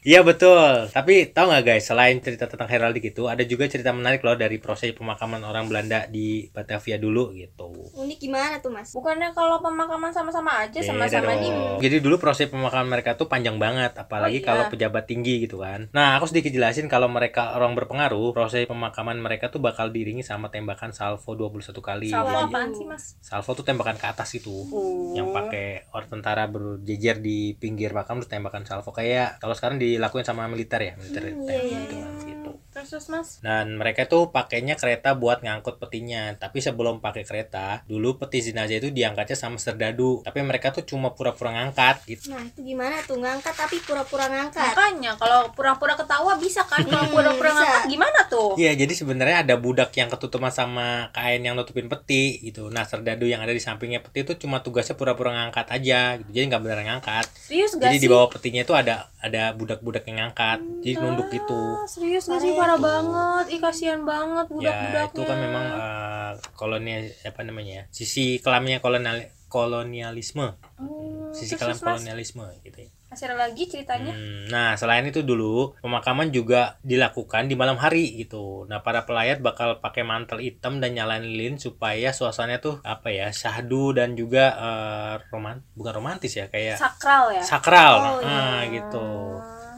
Iya 0.07 0.23
betul. 0.23 0.91
Tapi 0.91 1.31
tahu 1.35 1.51
nggak 1.51 1.65
guys, 1.67 1.85
selain 1.87 2.19
cerita 2.23 2.47
tentang 2.47 2.71
heraldik 2.71 3.11
itu, 3.11 3.27
ada 3.27 3.43
juga 3.43 3.67
cerita 3.67 3.91
menarik 3.91 4.23
loh 4.23 4.39
dari 4.39 4.63
proses 4.63 4.95
pemakaman 4.95 5.43
orang 5.43 5.67
Belanda 5.67 6.07
di 6.07 6.47
Batavia 6.51 6.97
dulu 6.97 7.35
gitu. 7.35 7.91
Unik 7.97 8.19
gimana 8.23 8.63
tuh, 8.63 8.71
Mas? 8.71 8.95
Bukannya 8.95 9.35
kalau 9.35 9.59
pemakaman 9.59 10.15
sama-sama 10.15 10.63
aja 10.63 10.79
sama-sama 10.81 11.35
di 11.37 11.49
Jadi 11.83 11.97
dulu 12.01 12.17
proses 12.21 12.47
pemakaman 12.47 12.87
mereka 12.87 13.19
tuh 13.19 13.27
panjang 13.27 13.59
banget, 13.59 13.93
apalagi 13.99 14.39
Oh, 14.39 14.43
iya. 14.43 14.47
kalau 14.47 14.65
pejabat 14.69 15.05
tinggi 15.09 15.43
gitu 15.45 15.56
kan. 15.59 15.89
Nah, 15.91 16.17
aku 16.17 16.29
sedikit 16.29 16.53
jelasin 16.53 16.87
kalau 16.87 17.09
mereka 17.09 17.57
orang 17.57 17.73
berpengaruh, 17.75 18.33
proses 18.33 18.65
pemakaman 18.67 19.19
mereka 19.19 19.49
tuh 19.49 19.59
bakal 19.59 19.89
diiringi 19.89 20.21
sama 20.21 20.49
tembakan 20.49 20.91
salvo 20.91 21.33
21 21.33 21.63
kali. 21.81 22.11
Salvo 22.11 22.37
apaan 22.37 22.71
sih, 22.73 22.87
Mas? 22.87 23.17
salvo 23.21 23.53
tuh 23.53 23.65
tembakan 23.65 23.97
ke 23.97 24.07
atas 24.07 24.31
itu. 24.35 24.53
Oh. 24.71 25.15
Yang 25.17 25.29
pakai 25.33 25.67
orang 25.93 26.09
tentara 26.11 26.45
berjejer 26.47 27.17
di 27.19 27.55
pinggir 27.57 27.93
makam 27.93 28.21
terus 28.21 28.31
tembakan 28.31 28.65
salvo 28.65 28.91
kayak 28.91 29.39
kalau 29.39 29.55
sekarang 29.55 29.77
dilakuin 29.77 30.25
sama 30.25 30.47
militer 30.47 30.81
ya, 30.81 30.93
militer 30.97 31.23
Hmm, 31.27 31.43
TNI 31.43 31.51
iya, 31.51 31.63
iya, 31.63 31.79
gitu 31.85 31.95
iya. 31.97 32.05
kan 32.07 32.13
gitu. 32.23 32.46
Terus 32.71 32.89
terus 32.89 33.07
Mas. 33.09 33.29
Dan 33.41 33.77
mereka 33.77 34.05
tuh 34.05 34.29
pakainya 34.29 34.77
kereta 34.77 35.13
buat 35.13 35.41
ngangkut 35.41 35.81
petinya. 35.81 36.37
Tapi 36.37 36.61
sebelum 36.61 37.01
pakai 37.01 37.25
kereta, 37.25 37.81
dulu 37.85 38.17
peti 38.17 38.45
jenazah 38.45 38.77
itu 38.77 38.93
diangkatnya 38.93 39.33
sama 39.33 39.57
serdadu. 39.57 40.21
Tapi 40.21 40.45
mereka 40.45 40.71
tuh 40.71 40.85
cuma 40.85 41.11
pura-pura 41.11 41.51
ngangkat 41.53 42.05
gitu. 42.05 42.29
Nah, 42.29 42.45
itu 42.45 42.61
gimana 42.63 43.01
tuh 43.01 43.17
ngangkat 43.17 43.55
tapi 43.55 43.81
pura-pura 43.81 44.29
ngangkat? 44.29 44.73
Makanya 44.73 45.13
kalau 45.17 45.49
pura-pura 45.51 45.97
ketawa 45.97 46.37
bisa 46.37 46.63
kan? 46.63 46.85
Kalau 46.85 47.03
Hmm, 47.03 47.15
pura-pura 47.15 47.51
ngangkat 47.51 47.83
gimana 47.89 48.21
tuh? 48.29 48.53
Iya, 48.55 48.77
jadi 48.77 48.93
sebenarnya 48.93 49.37
ada 49.43 49.55
budak 49.57 49.91
yang 49.93 50.07
ketutupan 50.07 50.53
sama 50.53 51.09
kain 51.11 51.41
yang 51.41 51.57
nutupin 51.57 51.89
peti 51.89 52.39
gitu. 52.43 52.69
Nah, 52.69 52.85
serdadu 52.85 53.25
yang 53.25 53.41
ada 53.41 53.51
di 53.51 53.61
sampingnya 53.61 54.05
peti 54.05 54.21
itu 54.21 54.37
cuma 54.37 54.61
tugasnya 54.61 54.95
pura-pura 54.95 55.33
ngangkat 55.33 55.67
aja 55.71 56.21
gitu. 56.21 56.29
Jadi 56.31 56.45
nggak 56.47 56.61
beneran 56.61 56.85
ngangkat. 56.87 57.25
Serius 57.33 57.73
gak 57.73 57.89
Jadi 57.89 57.97
sih? 57.97 58.05
di 58.05 58.09
bawah 58.09 58.29
petinya 58.29 58.61
itu 58.61 58.75
ada 58.75 59.09
ada 59.17 59.51
budak-budak 59.53 60.05
yang 60.07 60.21
ngangkat. 60.21 60.59
Jadi 60.83 60.95
nunduk 60.97 61.29
gitu. 61.31 61.57
Ah, 61.57 61.87
serius 61.87 62.25
gak 62.27 62.36
sih 62.39 62.53
Parah 62.53 62.77
parah 62.77 62.77
tuh. 62.77 62.85
banget. 62.85 63.45
Ih 63.55 63.61
kasihan 63.61 64.01
banget 64.03 64.47
Ya, 64.47 64.53
budak-budaknya. 64.55 65.11
itu 65.13 65.21
kan 65.25 65.39
memang 65.41 65.65
eh, 65.77 66.33
kolonial 66.55 67.03
apa 67.25 67.41
namanya? 67.43 67.73
ya, 67.73 67.83
Sisi 67.91 68.39
kelamnya 68.41 68.79
kolonial 68.81 69.19
kolonialisme. 69.47 70.47
Hmm, 70.77 71.33
Sisi 71.33 71.55
kelam 71.57 71.77
kolonialisme 71.79 72.45
gitu 72.63 72.79
ya. 72.87 72.91
Masih 73.07 73.31
ada 73.31 73.39
lagi 73.47 73.71
ceritanya? 73.71 74.11
Hmm, 74.11 74.51
nah, 74.51 74.75
selain 74.75 75.07
itu 75.07 75.23
dulu 75.23 75.79
pemakaman 75.79 76.35
juga 76.35 76.75
dilakukan 76.83 77.47
di 77.47 77.55
malam 77.55 77.79
hari 77.79 78.19
gitu. 78.19 78.67
Nah, 78.67 78.83
para 78.83 79.07
pelayat 79.07 79.39
bakal 79.39 79.79
pakai 79.79 80.03
mantel 80.03 80.43
hitam 80.43 80.83
dan 80.83 80.91
nyalain 80.99 81.23
lilin 81.23 81.55
supaya 81.57 82.11
suasananya 82.11 82.59
tuh 82.59 82.75
apa 82.83 83.15
ya, 83.15 83.31
syahdu 83.31 83.95
dan 83.95 84.19
juga 84.19 84.51
roman 85.31 85.63
bukan 85.79 85.93
romantis 86.03 86.35
ya, 86.35 86.51
kayak 86.51 86.77
Sakral 86.83 87.31
ya? 87.31 87.43
sakral. 87.47 87.95
Oh, 87.95 88.27
nah, 88.27 88.67
iya. 88.67 88.75
gitu. 88.75 89.07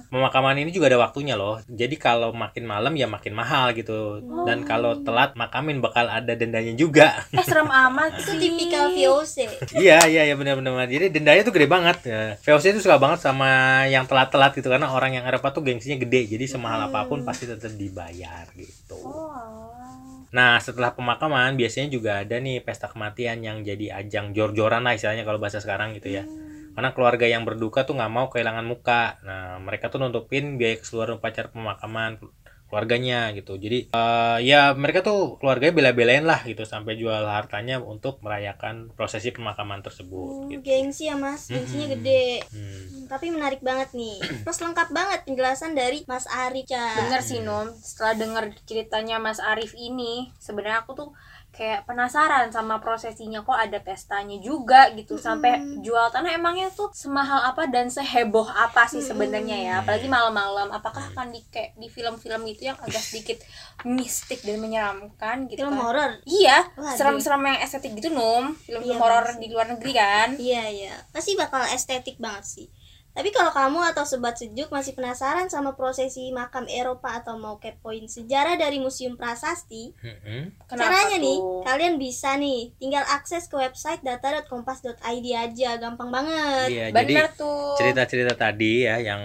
Pemakaman 0.08 0.56
ini 0.56 0.70
juga 0.70 0.88
ada 0.88 0.98
waktunya 0.98 1.36
loh. 1.36 1.60
Jadi 1.64 1.94
kalau 1.94 2.32
makin 2.32 2.64
malam 2.64 2.96
ya 2.96 3.04
makin 3.04 3.32
mahal 3.32 3.72
gitu. 3.72 4.18
Dan 4.42 4.64
kalau 4.64 5.00
telat 5.00 5.32
makamin 5.34 5.78
bakal 5.78 6.08
ada 6.08 6.32
dendanya 6.32 6.72
juga. 6.72 7.28
Eh 7.28 7.44
serem 7.44 7.68
amat 7.68 8.16
Itu 8.20 8.32
tipikal 8.34 8.88
VOC. 8.90 9.36
iya 9.76 10.00
iya 10.04 10.24
iya 10.24 10.34
benar-benar 10.34 10.88
jadi 10.88 11.08
dendanya 11.08 11.42
tuh 11.42 11.52
gede 11.52 11.68
banget 11.68 11.98
ya. 12.04 12.22
VOC 12.40 12.72
itu 12.72 12.80
suka 12.80 12.96
banget 12.96 13.20
sama 13.20 13.48
yang 13.84 14.04
telat-telat 14.04 14.52
gitu 14.52 14.66
karena 14.66 14.88
orang 14.88 15.12
yang 15.12 15.24
Eropa 15.24 15.50
tuh 15.50 15.60
gengsinya 15.60 15.98
gede 15.98 16.24
jadi 16.30 16.44
semahal 16.46 16.88
apa 16.88 17.04
pun 17.04 17.20
pasti 17.22 17.44
tetap 17.44 17.72
dibayar 17.74 18.48
gitu 18.56 18.96
Oh, 18.98 20.24
nah 20.28 20.56
setelah 20.58 20.92
pemakaman 20.92 21.54
biasanya 21.54 21.88
juga 21.88 22.20
ada 22.20 22.36
nih 22.36 22.60
pesta 22.60 22.88
kematian 22.88 23.40
yang 23.40 23.60
jadi 23.60 24.00
ajang 24.00 24.32
jor-joran 24.32 24.82
lah 24.82 24.92
istilahnya 24.92 25.22
kalau 25.22 25.36
bahasa 25.36 25.58
sekarang 25.58 25.92
gitu 25.92 26.12
ya 26.12 26.24
karena 26.78 26.94
keluarga 26.94 27.26
yang 27.26 27.42
berduka 27.42 27.82
tuh 27.82 27.98
nggak 27.98 28.12
mau 28.14 28.26
kehilangan 28.30 28.62
muka 28.62 29.18
nah 29.26 29.58
mereka 29.58 29.90
tuh 29.90 29.98
nutupin 29.98 30.54
biaya 30.54 30.78
keseluruhan 30.78 31.18
upacara 31.18 31.50
pemakaman 31.50 32.22
keluarganya 32.68 33.32
gitu 33.32 33.56
jadi 33.56 33.88
eh, 33.88 34.38
ya 34.44 34.76
mereka 34.76 35.00
tuh 35.00 35.40
keluarganya 35.40 35.72
bela-belain 35.74 36.20
lah 36.22 36.44
gitu 36.44 36.68
sampai 36.68 37.00
jual 37.00 37.24
hartanya 37.24 37.80
untuk 37.80 38.20
merayakan 38.20 38.92
prosesi 38.92 39.32
pemakaman 39.32 39.80
tersebut 39.80 40.28
Hmm, 40.28 40.52
gitu. 40.52 40.60
gengsi 40.68 41.08
ya, 41.08 41.16
Mas. 41.16 41.48
Gengsinya 41.48 41.88
Mm-mm. 41.88 41.96
gede. 42.04 42.26
Hmm. 42.52 42.76
Hmm, 42.92 43.04
Tapi 43.08 43.26
menarik 43.32 43.64
banget 43.64 43.96
nih. 43.96 44.20
Terus 44.44 44.60
lengkap 44.60 44.88
banget 44.92 45.20
penjelasan 45.24 45.72
dari 45.72 46.04
Mas 46.04 46.28
Arif, 46.28 46.68
Cak. 46.68 47.08
Bener 47.08 47.20
sih 47.24 47.40
Nom, 47.40 47.72
setelah 47.80 48.12
denger 48.20 48.44
ceritanya 48.68 49.16
Mas 49.16 49.40
Arif 49.40 49.72
ini, 49.72 50.28
sebenarnya 50.36 50.84
aku 50.84 50.92
tuh 50.92 51.08
kayak 51.58 51.82
penasaran 51.84 52.46
sama 52.48 52.78
prosesinya 52.78 53.42
kok 53.42 53.58
ada 53.58 53.82
pestanya 53.82 54.38
juga 54.38 54.94
gitu 54.94 55.18
sampai 55.18 55.58
jual 55.82 56.06
tanah 56.08 56.30
emangnya 56.32 56.70
tuh 56.70 56.94
semahal 56.94 57.42
apa 57.42 57.66
dan 57.66 57.90
seheboh 57.90 58.46
apa 58.46 58.86
sih 58.86 59.02
sebenarnya 59.02 59.56
ya 59.58 59.72
apalagi 59.82 60.06
malam-malam 60.06 60.70
apakah 60.70 61.02
akan 61.10 61.34
di 61.34 61.42
kayak 61.50 61.74
di 61.74 61.90
film-film 61.90 62.46
gitu 62.46 62.70
yang 62.70 62.78
agak 62.78 63.02
sedikit 63.02 63.42
mistik 63.82 64.38
dan 64.40 64.62
menyeramkan 64.62 65.50
gitu 65.50 65.66
Film 65.66 65.74
kan 65.74 65.82
horor. 65.82 66.10
iya 66.22 66.62
Waduh. 66.72 66.94
serem-serem 66.94 67.42
yang 67.42 67.58
estetik 67.58 67.92
gitu 67.92 68.08
Nom 68.08 68.54
film-film 68.54 68.94
Iya, 68.94 69.02
horor 69.02 69.26
di 69.34 69.46
luar 69.50 69.66
negeri 69.68 69.92
kan 69.92 70.28
Iya, 70.38 70.62
iya. 70.70 70.94
Pasti 71.10 71.34
bakal 71.34 71.66
estetik 71.68 72.22
banget 72.22 72.46
sih. 72.46 72.66
Tapi 73.18 73.34
kalau 73.34 73.50
kamu 73.50 73.82
atau 73.90 74.06
sobat 74.06 74.38
sejuk 74.38 74.70
masih 74.70 74.94
penasaran 74.94 75.50
sama 75.50 75.74
prosesi 75.74 76.30
makam 76.30 76.70
Eropa 76.70 77.18
atau 77.18 77.34
mau 77.34 77.58
kepoin 77.58 78.06
sejarah 78.06 78.54
dari 78.54 78.78
Museum 78.78 79.18
Prasasti. 79.18 79.90
Kenapa 79.98 80.78
caranya 80.78 81.18
nih, 81.18 81.34
tuh? 81.34 81.66
kalian 81.66 81.98
bisa 81.98 82.38
nih 82.38 82.70
tinggal 82.78 83.02
akses 83.10 83.50
ke 83.50 83.58
website 83.58 84.06
data.kompas.id 84.06 85.26
aja, 85.34 85.70
gampang 85.82 86.14
banget. 86.14 86.68
Iya, 86.70 86.86
jadi 86.94 86.94
bener 86.94 87.26
tuh 87.34 87.74
cerita-cerita 87.74 88.38
tadi 88.38 88.86
ya 88.86 89.02
yang 89.02 89.22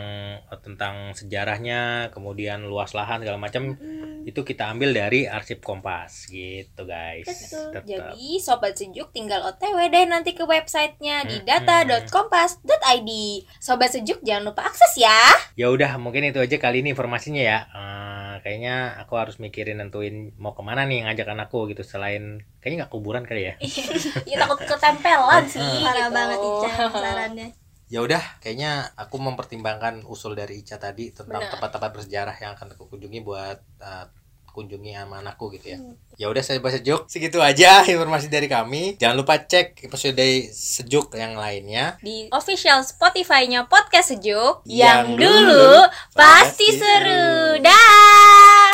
tentang 0.66 1.14
sejarahnya, 1.14 2.10
kemudian 2.10 2.66
luas 2.66 2.98
lahan 2.98 3.22
segala 3.22 3.38
macam 3.38 3.78
Hmm, 3.78 4.24
itu 4.24 4.42
kita 4.42 4.72
ambil 4.72 4.90
dari 4.90 5.28
arsip 5.28 5.62
Kompas 5.62 6.26
gitu 6.32 6.88
guys. 6.88 7.28
Betul. 7.28 7.70
Tetap. 7.76 7.84
Jadi 7.86 8.40
sobat 8.40 8.74
sejuk 8.74 9.12
tinggal 9.12 9.44
OTW 9.44 9.92
deh 9.92 10.06
nanti 10.08 10.32
ke 10.34 10.42
websitenya 10.42 11.28
di 11.28 11.44
Hmm. 11.44 11.46
data.kompas.id. 11.46 13.12
Sobat 13.60 13.83
sejuk 13.90 14.20
jangan 14.22 14.52
lupa 14.52 14.68
akses 14.68 14.94
ya. 15.00 15.20
Ya 15.56 15.68
udah 15.70 15.98
mungkin 15.98 16.28
itu 16.28 16.40
aja 16.40 16.58
kali 16.60 16.84
ini 16.86 16.94
informasinya 16.94 17.44
ya. 17.44 17.60
Eh, 17.72 18.04
kayaknya 18.44 19.00
aku 19.00 19.16
harus 19.16 19.40
mikirin 19.40 19.80
nentuin 19.80 20.36
mau 20.36 20.52
ke 20.52 20.60
mana 20.60 20.84
nih 20.84 21.08
ngajak 21.08 21.32
anakku 21.32 21.64
gitu 21.72 21.82
selain 21.82 22.44
kayaknya 22.60 22.86
nggak 22.86 22.92
kuburan 22.92 23.24
kali 23.24 23.48
ya 23.48 23.54
ya 24.30 24.36
takut 24.44 24.60
ketempelan 24.68 25.48
sih 25.48 25.64
Parah 25.64 26.12
gitu. 26.12 26.12
banget 26.12 26.38
Ica 26.44 26.72
sarannya. 26.92 27.48
ya 27.88 28.00
udah 28.04 28.24
kayaknya 28.44 28.92
aku 29.00 29.16
mempertimbangkan 29.24 30.04
usul 30.04 30.36
dari 30.36 30.60
Ica 30.60 30.76
tadi 30.76 31.16
tentang 31.16 31.40
tempat-tempat 31.40 31.90
bersejarah 31.96 32.36
yang 32.36 32.52
akan 32.60 32.76
aku 32.76 32.92
kunjungi 32.92 33.24
buat 33.24 33.64
uh, 33.80 34.06
kunjungi 34.54 34.94
sama 34.94 35.26
anakku 35.26 35.50
gitu 35.58 35.74
ya. 35.74 35.78
Hmm. 35.82 35.98
Ya 36.14 36.30
udah 36.30 36.46
saya 36.46 36.62
bahas 36.62 36.78
sejuk. 36.78 37.10
Segitu 37.10 37.42
aja 37.42 37.82
informasi 37.90 38.30
dari 38.30 38.46
kami. 38.46 39.02
Jangan 39.02 39.18
lupa 39.18 39.42
cek 39.42 39.82
episode 39.82 40.22
sejuk 40.54 41.18
yang 41.18 41.34
lainnya 41.34 41.98
di 42.06 42.30
official 42.30 42.86
Spotify-nya 42.86 43.66
podcast 43.66 44.14
sejuk 44.14 44.62
yang, 44.70 45.18
yang 45.18 45.18
dulu 45.18 45.90
pasti, 46.14 46.70
pasti 46.70 46.78
seru. 46.78 47.58
Dah. 47.66 48.70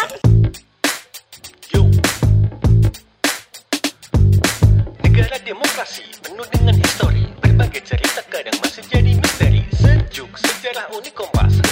Negara 5.08 5.38
demokrasi 5.40 6.04
penuh 6.28 6.48
dengan 6.52 6.76
histori, 6.76 7.24
berbagai 7.40 7.88
cerita 7.88 8.20
kadang 8.28 8.60
masih 8.60 8.84
jadi 8.92 9.16
misteri. 9.16 9.64
Sejuk 9.80 10.28
sejarah 10.36 10.92
unik 10.92 11.16
kompas. 11.16 11.69